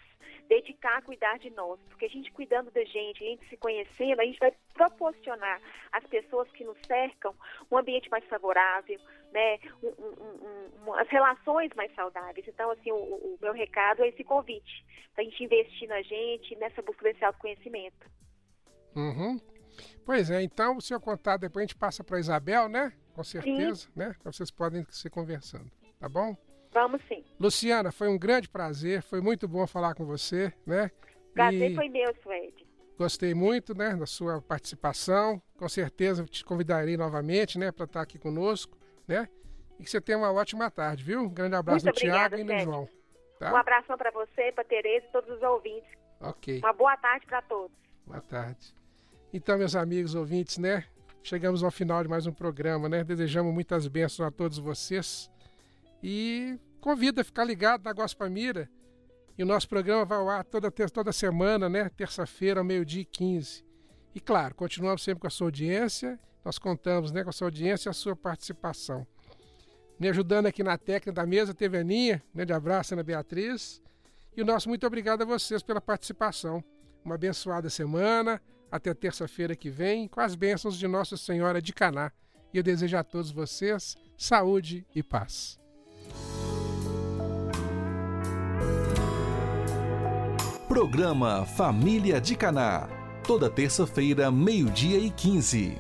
dedicar 0.49 0.99
a 0.99 1.03
cuidar 1.03 1.39
de 1.39 1.51
nós, 1.51 1.81
porque 1.89 2.05
a 2.05 2.09
gente 2.09 2.31
cuidando 2.33 2.71
da 2.71 2.85
gente, 2.85 3.25
a 3.25 3.27
gente 3.27 3.49
se 3.49 3.57
conhecendo, 3.57 4.21
a 4.21 4.25
gente 4.25 4.39
vai 4.39 4.53
proporcionar 4.75 5.61
às 5.91 6.07
pessoas 6.07 6.51
que 6.53 6.65
nos 6.65 6.77
cercam 6.87 7.35
um 7.71 7.79
ambiente 7.79 8.11
mais 8.11 8.25
favorável, 8.27 9.01
né, 9.33 9.59
um, 9.83 9.89
um, 9.89 10.87
um, 10.87 10.95
as 10.95 11.09
relações 11.09 11.71
mais 11.75 11.93
saudáveis. 11.95 12.47
Então, 12.47 12.71
assim, 12.71 12.93
o, 12.93 12.97
o 12.97 13.39
meu 13.41 13.53
recado 13.53 14.03
é 14.03 14.09
esse 14.09 14.23
convite, 14.23 14.85
para 15.15 15.23
a 15.23 15.25
gente 15.25 15.45
investir 15.45 15.89
na 15.89 16.03
gente, 16.03 16.57
nessa 16.57 16.83
busca 16.83 17.03
desse 17.05 17.25
autoconhecimento. 17.25 18.11
Uhum. 18.95 19.41
Pois 20.05 20.31
é, 20.31 20.43
então 20.43 20.77
o 20.77 20.81
seu 20.81 21.01
contato 21.01 21.41
depois 21.41 21.65
a 21.65 21.67
gente 21.67 21.77
passa 21.77 22.05
para 22.05 22.21
Isabel, 22.21 22.69
né? 22.69 22.93
Com 23.15 23.25
certeza, 23.25 23.83
sim. 23.83 23.91
né? 23.97 24.15
Vocês 24.25 24.51
podem 24.51 24.85
se 24.91 25.09
conversando, 25.09 25.71
tá 25.99 26.09
bom? 26.09 26.37
Vamos 26.75 27.01
sim. 27.07 27.25
Luciana, 27.39 27.93
foi 27.93 28.09
um 28.09 28.19
grande 28.19 28.49
prazer, 28.49 29.01
foi 29.01 29.21
muito 29.21 29.47
bom 29.47 29.65
falar 29.65 29.95
com 29.95 30.05
você, 30.05 30.53
né? 30.67 30.91
Prazer 31.33 31.71
e... 31.71 31.75
foi 31.75 31.89
meu, 31.89 32.13
Suede. 32.21 32.67
Gostei 32.99 33.33
muito, 33.33 33.77
né, 33.77 33.95
da 33.97 34.07
sua 34.07 34.43
participação. 34.43 35.41
Com 35.57 35.69
certeza 35.69 36.25
te 36.25 36.45
convidarei 36.45 36.97
novamente, 36.97 37.59
né, 37.59 37.71
para 37.71 37.85
estar 37.85 38.03
aqui 38.03 38.19
conosco, 38.19 38.77
né? 39.07 39.29
E 39.79 39.85
que 39.85 39.91
você 39.91 40.01
tenha 40.01 40.19
uma 40.19 40.33
ótima 40.33 40.69
tarde, 40.69 41.05
viu? 41.05 41.23
Um 41.23 41.29
grande 41.29 41.55
abraço 41.55 41.85
muito 41.85 41.95
no 41.95 42.09
obrigada, 42.09 42.37
Tiago 42.37 42.51
e 42.51 42.55
no 42.55 42.61
João. 42.61 42.89
Tá? 43.39 43.53
Um 43.53 43.57
abração 43.57 43.97
para 43.97 44.11
você, 44.11 44.51
para 44.53 44.65
Tereza 44.65 45.07
e 45.07 45.13
todos 45.13 45.31
os 45.37 45.43
ouvintes. 45.43 45.91
Ok. 46.21 46.59
Uma 46.59 46.73
boa 46.73 46.97
tarde 46.97 47.27
para 47.27 47.43
todos. 47.43 47.77
Boa 48.05 48.21
tarde. 48.21 48.75
Então, 49.33 49.59
meus 49.59 49.75
amigos 49.77 50.15
ouvintes, 50.15 50.59
né? 50.59 50.85
Chegamos 51.23 51.65
ao 51.65 51.71
final 51.71 52.03
de 52.03 52.09
mais 52.09 52.27
um 52.27 52.33
programa, 52.33 52.89
né? 52.89 53.03
Desejamos 53.03 53.53
muitas 53.53 53.89
bênçãos 53.89 54.29
a 54.29 54.31
todos 54.31 54.59
vocês. 54.59 55.31
E 56.07 56.61
convido 56.83 57.23
a 57.23 57.25
ficar 57.25 57.45
ligado 57.45 57.83
na 57.83 57.93
Gospa 57.95 58.29
Mira. 58.29 58.69
E 59.39 59.43
o 59.43 59.47
nosso 59.47 59.67
programa 59.67 60.05
vai 60.05 60.19
ao 60.19 60.29
ar 60.29 60.45
toda, 60.45 60.71
toda 60.71 61.11
semana, 61.13 61.67
né? 61.67 61.89
Terça-feira, 61.89 62.61
ao 62.61 62.65
meio-dia 62.65 63.01
e 63.01 63.07
15. 63.07 63.65
E 64.15 64.21
claro, 64.21 64.55
continuamos 64.55 65.03
sempre 65.03 65.23
com 65.23 65.27
a 65.27 65.31
sua 65.31 65.47
audiência. 65.47 66.21
Nós 66.45 66.59
contamos 66.59 67.11
né, 67.11 67.25
com 67.25 67.31
a 67.31 67.33
sua 67.33 67.47
audiência 67.47 67.89
e 67.89 67.91
a 67.91 67.95
sua 67.95 68.15
participação. 68.15 69.07
Me 69.99 70.07
ajudando 70.11 70.45
aqui 70.45 70.63
na 70.63 70.77
técnica 70.77 71.11
da 71.11 71.25
mesa 71.25 71.55
teve 71.55 71.79
a 71.79 71.81
Aninha. 71.81 72.23
Grande 72.35 72.53
abraço, 72.53 72.93
Ana 72.93 73.03
Beatriz. 73.03 73.81
E 74.37 74.43
o 74.43 74.45
nosso 74.45 74.69
muito 74.69 74.87
obrigado 74.87 75.23
a 75.23 75.25
vocês 75.25 75.63
pela 75.63 75.81
participação. 75.81 76.63
Uma 77.03 77.15
abençoada 77.15 77.71
semana. 77.71 78.43
Até 78.71 78.93
terça-feira 78.93 79.57
que 79.57 79.71
vem, 79.71 80.07
com 80.07 80.21
as 80.21 80.35
bênçãos 80.35 80.77
de 80.77 80.87
Nossa 80.87 81.17
Senhora 81.17 81.63
de 81.63 81.73
Caná. 81.73 82.13
E 82.53 82.59
eu 82.59 82.63
desejo 82.63 82.95
a 82.95 83.03
todos 83.03 83.31
vocês 83.31 83.97
saúde 84.19 84.87
e 84.95 85.03
paz. 85.03 85.64
Programa 90.75 91.47
Família 91.47 92.21
de 92.21 92.35
Caná. 92.35 92.89
Toda 93.25 93.49
terça-feira, 93.49 94.29
meio-dia 94.29 94.99
e 94.99 95.09
quinze. 95.09 95.79